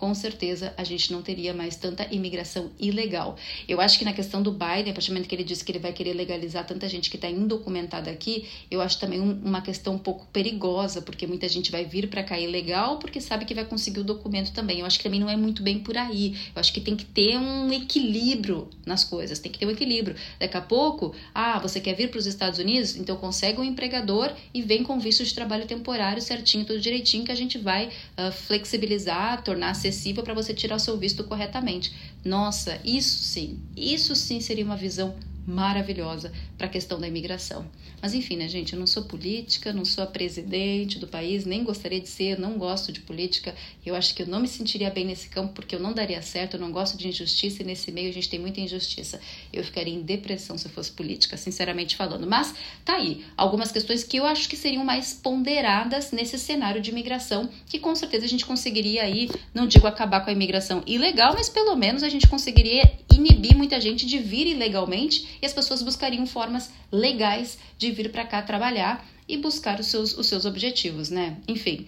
com 0.00 0.14
certeza 0.14 0.72
a 0.78 0.82
gente 0.82 1.12
não 1.12 1.20
teria 1.20 1.52
mais 1.52 1.76
tanta 1.76 2.08
imigração 2.10 2.70
ilegal. 2.80 3.36
Eu 3.68 3.82
acho 3.82 3.98
que 3.98 4.04
na 4.04 4.14
questão 4.14 4.42
do 4.42 4.50
Biden, 4.50 4.90
a 4.90 4.94
partir 4.94 5.08
do 5.10 5.12
momento 5.12 5.28
que 5.28 5.34
ele 5.34 5.44
disse 5.44 5.62
que 5.62 5.70
ele 5.70 5.78
vai 5.78 5.92
querer 5.92 6.14
legalizar 6.14 6.66
tanta 6.66 6.88
gente 6.88 7.10
que 7.10 7.16
está 7.16 7.28
indocumentada 7.28 8.10
aqui, 8.10 8.48
eu 8.70 8.80
acho 8.80 8.98
também 8.98 9.20
um, 9.20 9.38
uma 9.44 9.60
questão 9.60 9.96
um 9.96 9.98
pouco 9.98 10.26
perigosa, 10.32 11.02
porque 11.02 11.26
muita 11.26 11.46
gente 11.50 11.70
vai 11.70 11.84
vir 11.84 12.08
para 12.08 12.22
cá 12.22 12.40
ilegal 12.40 12.98
porque 12.98 13.20
sabe 13.20 13.44
que 13.44 13.54
vai 13.54 13.66
conseguir 13.66 14.00
o 14.00 14.04
documento 14.04 14.52
também. 14.54 14.80
Eu 14.80 14.86
acho 14.86 14.96
que 14.96 15.04
também 15.04 15.20
não 15.20 15.28
é 15.28 15.36
muito 15.36 15.62
bem 15.62 15.78
por 15.78 15.98
aí. 15.98 16.34
Eu 16.54 16.60
acho 16.60 16.72
que 16.72 16.80
tem 16.80 16.96
que 16.96 17.04
ter 17.04 17.36
um 17.36 17.70
equilíbrio 17.70 18.68
nas 18.86 19.04
coisas, 19.04 19.38
tem 19.38 19.52
que 19.52 19.58
ter 19.58 19.66
um 19.66 19.70
equilíbrio. 19.70 20.16
Daqui 20.38 20.56
a 20.56 20.62
pouco, 20.62 21.14
ah, 21.34 21.58
você 21.58 21.78
quer 21.78 21.92
vir 21.92 22.08
para 22.08 22.18
os 22.18 22.24
Estados 22.26 22.58
Unidos? 22.58 22.96
Então 22.96 23.16
consegue 23.16 23.60
um 23.60 23.64
empregador 23.64 24.32
e 24.54 24.62
vem 24.62 24.82
com 24.82 24.98
visto 24.98 25.22
de 25.22 25.34
trabalho 25.34 25.66
temporário 25.66 26.22
certinho, 26.22 26.64
tudo 26.64 26.80
direitinho, 26.80 27.22
que 27.22 27.32
a 27.32 27.34
gente 27.34 27.58
vai 27.58 27.88
uh, 28.16 28.32
flexibilizar, 28.32 29.44
tornar 29.44 29.74
acessível 29.90 30.22
para 30.22 30.32
você 30.34 30.54
tirar 30.54 30.76
o 30.76 30.80
seu 30.80 30.96
visto 30.96 31.24
corretamente. 31.24 31.92
Nossa, 32.24 32.80
isso 32.84 33.22
sim, 33.22 33.58
isso 33.76 34.16
sim 34.16 34.40
seria 34.40 34.64
uma 34.64 34.76
visão 34.76 35.14
maravilhosa 35.46 36.32
para 36.56 36.66
a 36.66 36.70
questão 36.70 36.98
da 36.98 37.08
imigração. 37.08 37.66
Mas 38.00 38.14
enfim, 38.14 38.36
né, 38.36 38.48
gente? 38.48 38.72
Eu 38.72 38.78
não 38.78 38.86
sou 38.86 39.04
política, 39.04 39.72
não 39.72 39.84
sou 39.84 40.02
a 40.02 40.06
presidente 40.06 40.98
do 40.98 41.06
país, 41.06 41.44
nem 41.44 41.62
gostaria 41.62 42.00
de 42.00 42.08
ser, 42.08 42.38
não 42.38 42.56
gosto 42.56 42.90
de 42.90 43.00
política. 43.00 43.54
Eu 43.84 43.94
acho 43.94 44.14
que 44.14 44.22
eu 44.22 44.26
não 44.26 44.40
me 44.40 44.48
sentiria 44.48 44.90
bem 44.90 45.04
nesse 45.04 45.28
campo 45.28 45.52
porque 45.52 45.74
eu 45.74 45.80
não 45.80 45.92
daria 45.92 46.22
certo, 46.22 46.54
eu 46.54 46.60
não 46.60 46.72
gosto 46.72 46.96
de 46.96 47.08
injustiça 47.08 47.62
e 47.62 47.66
nesse 47.66 47.92
meio 47.92 48.08
a 48.08 48.12
gente 48.12 48.28
tem 48.28 48.40
muita 48.40 48.60
injustiça. 48.60 49.20
Eu 49.52 49.62
ficaria 49.62 49.94
em 49.94 50.00
depressão 50.02 50.56
se 50.56 50.66
eu 50.66 50.70
fosse 50.70 50.90
política, 50.92 51.36
sinceramente 51.36 51.96
falando. 51.96 52.26
Mas 52.26 52.54
tá 52.84 52.96
aí 52.96 53.24
algumas 53.36 53.70
questões 53.70 54.02
que 54.02 54.16
eu 54.16 54.24
acho 54.24 54.48
que 54.48 54.56
seriam 54.56 54.84
mais 54.84 55.12
ponderadas 55.12 56.10
nesse 56.10 56.38
cenário 56.38 56.80
de 56.80 56.90
imigração, 56.90 57.48
que 57.66 57.78
com 57.78 57.94
certeza 57.94 58.24
a 58.24 58.28
gente 58.28 58.46
conseguiria 58.46 59.02
aí, 59.02 59.30
não 59.52 59.66
digo 59.66 59.86
acabar 59.86 60.20
com 60.20 60.30
a 60.30 60.32
imigração 60.32 60.82
ilegal, 60.86 61.34
mas 61.34 61.48
pelo 61.48 61.76
menos 61.76 62.02
a 62.02 62.08
gente 62.08 62.26
conseguiria 62.26 62.90
inibir 63.12 63.56
muita 63.56 63.80
gente 63.80 64.06
de 64.06 64.18
vir 64.18 64.46
ilegalmente 64.46 65.38
e 65.42 65.46
as 65.46 65.52
pessoas 65.52 65.82
buscariam 65.82 66.26
formas 66.26 66.70
legais 66.90 67.58
de 67.76 67.89
vir 67.92 68.10
para 68.10 68.24
cá 68.24 68.42
trabalhar 68.42 69.06
e 69.28 69.36
buscar 69.36 69.78
os 69.80 69.86
seus, 69.86 70.16
os 70.16 70.26
seus 70.26 70.44
objetivos, 70.44 71.10
né? 71.10 71.36
Enfim. 71.46 71.86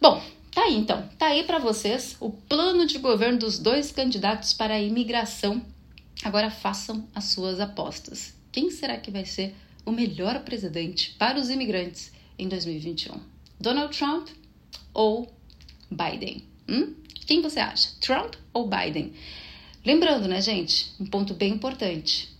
Bom, 0.00 0.22
tá 0.50 0.62
aí 0.62 0.76
então. 0.76 1.08
Tá 1.18 1.26
aí 1.26 1.44
para 1.44 1.58
vocês 1.58 2.16
o 2.20 2.30
plano 2.30 2.86
de 2.86 2.98
governo 2.98 3.38
dos 3.38 3.58
dois 3.58 3.92
candidatos 3.92 4.52
para 4.52 4.74
a 4.74 4.80
imigração. 4.80 5.62
Agora 6.24 6.50
façam 6.50 7.06
as 7.14 7.24
suas 7.24 7.60
apostas. 7.60 8.34
Quem 8.50 8.70
será 8.70 8.96
que 8.96 9.10
vai 9.10 9.24
ser 9.24 9.54
o 9.84 9.90
melhor 9.90 10.40
presidente 10.44 11.14
para 11.18 11.38
os 11.38 11.50
imigrantes 11.50 12.12
em 12.38 12.48
2021? 12.48 13.18
Donald 13.60 13.96
Trump 13.96 14.28
ou 14.92 15.32
Biden? 15.90 16.44
Hum? 16.68 16.94
Quem 17.26 17.40
você 17.40 17.60
acha? 17.60 17.90
Trump 18.00 18.34
ou 18.52 18.68
Biden? 18.68 19.12
Lembrando, 19.84 20.28
né, 20.28 20.40
gente, 20.40 20.92
um 21.00 21.06
ponto 21.06 21.34
bem 21.34 21.52
importante. 21.52 22.30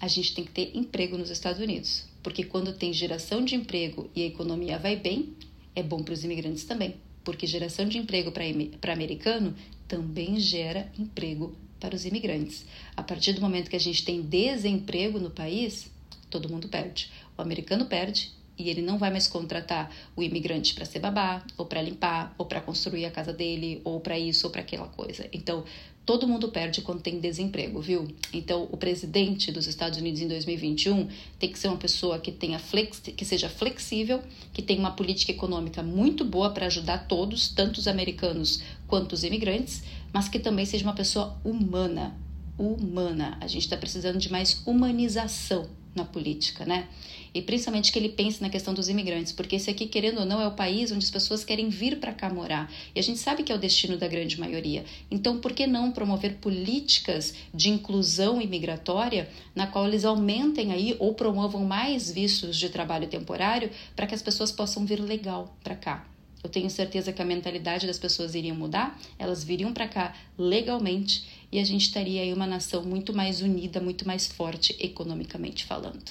a 0.00 0.06
gente 0.06 0.34
tem 0.34 0.44
que 0.44 0.52
ter 0.52 0.76
emprego 0.76 1.18
nos 1.18 1.28
Estados 1.28 1.60
Unidos, 1.60 2.04
porque 2.28 2.44
quando 2.44 2.74
tem 2.74 2.92
geração 2.92 3.42
de 3.42 3.54
emprego 3.54 4.10
e 4.14 4.22
a 4.22 4.26
economia 4.26 4.78
vai 4.78 4.96
bem, 4.96 5.32
é 5.74 5.82
bom 5.82 6.02
para 6.02 6.12
os 6.12 6.24
imigrantes 6.24 6.62
também, 6.64 6.96
porque 7.24 7.46
geração 7.46 7.88
de 7.88 7.96
emprego 7.96 8.30
para 8.30 8.92
americano 8.92 9.54
também 9.88 10.38
gera 10.38 10.92
emprego 10.98 11.56
para 11.80 11.96
os 11.96 12.04
imigrantes. 12.04 12.66
A 12.94 13.02
partir 13.02 13.32
do 13.32 13.40
momento 13.40 13.70
que 13.70 13.76
a 13.76 13.80
gente 13.80 14.04
tem 14.04 14.20
desemprego 14.20 15.18
no 15.18 15.30
país, 15.30 15.90
todo 16.28 16.50
mundo 16.50 16.68
perde. 16.68 17.10
O 17.34 17.40
americano 17.40 17.86
perde 17.86 18.30
e 18.58 18.68
ele 18.68 18.82
não 18.82 18.98
vai 18.98 19.10
mais 19.10 19.28
contratar 19.28 19.90
o 20.16 20.22
imigrante 20.22 20.74
para 20.74 20.84
ser 20.84 20.98
babá, 20.98 21.42
ou 21.56 21.64
para 21.64 21.80
limpar, 21.80 22.34
ou 22.36 22.44
para 22.44 22.60
construir 22.60 23.04
a 23.04 23.10
casa 23.10 23.32
dele, 23.32 23.80
ou 23.84 24.00
para 24.00 24.18
isso, 24.18 24.46
ou 24.46 24.50
para 24.50 24.62
aquela 24.62 24.88
coisa. 24.88 25.28
Então, 25.32 25.64
todo 26.08 26.26
mundo 26.26 26.48
perde 26.48 26.80
quando 26.80 27.02
tem 27.02 27.20
desemprego, 27.20 27.80
viu? 27.82 28.08
Então, 28.32 28.66
o 28.72 28.78
presidente 28.78 29.52
dos 29.52 29.66
Estados 29.66 29.98
Unidos 29.98 30.20
em 30.22 30.26
2021 30.26 31.06
tem 31.38 31.52
que 31.52 31.58
ser 31.58 31.68
uma 31.68 31.76
pessoa 31.76 32.18
que 32.18 32.32
tenha 32.32 32.58
flex, 32.58 32.98
que 32.98 33.24
seja 33.24 33.48
flexível, 33.48 34.22
que 34.52 34.62
tenha 34.62 34.80
uma 34.80 34.92
política 34.92 35.32
econômica 35.32 35.82
muito 35.82 36.24
boa 36.24 36.50
para 36.50 36.64
ajudar 36.64 37.06
todos, 37.06 37.48
tanto 37.48 37.78
os 37.78 37.86
americanos 37.86 38.62
quanto 38.86 39.12
os 39.12 39.22
imigrantes, 39.22 39.82
mas 40.10 40.30
que 40.30 40.38
também 40.38 40.64
seja 40.64 40.82
uma 40.82 40.94
pessoa 40.94 41.38
humana, 41.44 42.16
humana. 42.58 43.36
A 43.40 43.46
gente 43.46 43.64
está 43.64 43.76
precisando 43.76 44.18
de 44.18 44.32
mais 44.32 44.62
humanização 44.66 45.77
na 45.98 46.04
política, 46.04 46.64
né? 46.64 46.88
E 47.34 47.42
principalmente 47.42 47.92
que 47.92 47.98
ele 47.98 48.08
pense 48.08 48.40
na 48.40 48.48
questão 48.48 48.72
dos 48.72 48.88
imigrantes, 48.88 49.32
porque 49.32 49.56
esse 49.56 49.70
aqui, 49.70 49.86
querendo 49.86 50.20
ou 50.20 50.26
não, 50.26 50.40
é 50.40 50.46
o 50.46 50.52
país 50.52 50.90
onde 50.90 51.04
as 51.04 51.10
pessoas 51.10 51.44
querem 51.44 51.68
vir 51.68 52.00
para 52.00 52.12
cá 52.12 52.30
morar. 52.30 52.72
E 52.94 52.98
a 52.98 53.02
gente 53.02 53.18
sabe 53.18 53.42
que 53.42 53.52
é 53.52 53.54
o 53.54 53.58
destino 53.58 53.96
da 53.96 54.08
grande 54.08 54.40
maioria. 54.40 54.84
Então, 55.10 55.38
por 55.38 55.52
que 55.52 55.66
não 55.66 55.92
promover 55.92 56.36
políticas 56.36 57.34
de 57.52 57.68
inclusão 57.68 58.40
imigratória 58.40 59.28
na 59.54 59.66
qual 59.66 59.86
eles 59.86 60.04
aumentem 60.04 60.72
aí 60.72 60.96
ou 60.98 61.14
promovam 61.14 61.64
mais 61.64 62.10
vistos 62.10 62.56
de 62.56 62.70
trabalho 62.70 63.06
temporário 63.06 63.70
para 63.94 64.06
que 64.06 64.14
as 64.14 64.22
pessoas 64.22 64.50
possam 64.50 64.86
vir 64.86 65.00
legal 65.00 65.54
para 65.62 65.76
cá? 65.76 66.06
Eu 66.42 66.48
tenho 66.48 66.70
certeza 66.70 67.12
que 67.12 67.20
a 67.20 67.24
mentalidade 67.24 67.86
das 67.86 67.98
pessoas 67.98 68.34
iria 68.34 68.54
mudar, 68.54 68.98
elas 69.18 69.42
viriam 69.42 69.72
para 69.72 69.88
cá 69.88 70.14
legalmente 70.38 71.26
e 71.50 71.58
a 71.58 71.64
gente 71.64 71.82
estaria 71.82 72.22
aí 72.22 72.32
uma 72.32 72.46
nação 72.46 72.82
muito 72.82 73.14
mais 73.14 73.40
unida, 73.40 73.80
muito 73.80 74.06
mais 74.06 74.26
forte 74.26 74.76
economicamente 74.78 75.64
falando. 75.64 76.02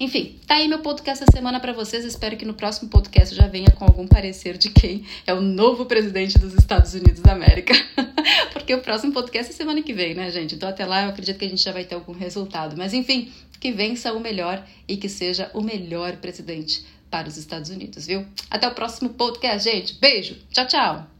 Enfim, 0.00 0.36
tá 0.46 0.56
aí 0.56 0.66
meu 0.66 0.80
podcast 0.80 1.22
essa 1.22 1.32
semana 1.32 1.60
para 1.60 1.72
vocês. 1.72 2.04
Espero 2.04 2.36
que 2.36 2.44
no 2.44 2.54
próximo 2.54 2.88
podcast 2.88 3.34
já 3.34 3.46
venha 3.46 3.70
com 3.70 3.84
algum 3.84 4.08
parecer 4.08 4.58
de 4.58 4.70
quem 4.70 5.04
é 5.26 5.32
o 5.32 5.40
novo 5.40 5.86
presidente 5.86 6.36
dos 6.38 6.52
Estados 6.54 6.94
Unidos 6.94 7.20
da 7.20 7.32
América. 7.32 7.74
Porque 8.52 8.74
o 8.74 8.80
próximo 8.80 9.12
podcast 9.12 9.52
é 9.52 9.56
semana 9.56 9.82
que 9.82 9.92
vem, 9.92 10.14
né, 10.14 10.30
gente? 10.30 10.56
Então 10.56 10.68
até 10.68 10.84
lá 10.84 11.04
eu 11.04 11.10
acredito 11.10 11.38
que 11.38 11.44
a 11.44 11.48
gente 11.48 11.62
já 11.62 11.72
vai 11.72 11.84
ter 11.84 11.94
algum 11.94 12.12
resultado. 12.12 12.76
Mas 12.76 12.92
enfim, 12.92 13.32
que 13.60 13.70
vença 13.70 14.12
o 14.12 14.20
melhor 14.20 14.66
e 14.88 14.96
que 14.96 15.08
seja 15.08 15.50
o 15.54 15.60
melhor 15.60 16.16
presidente 16.16 16.84
para 17.08 17.28
os 17.28 17.36
Estados 17.36 17.70
Unidos, 17.70 18.06
viu? 18.06 18.26
Até 18.50 18.66
o 18.66 18.74
próximo 18.74 19.10
podcast, 19.10 19.70
gente. 19.70 19.94
Beijo. 20.00 20.36
Tchau, 20.50 20.66
tchau. 20.66 21.13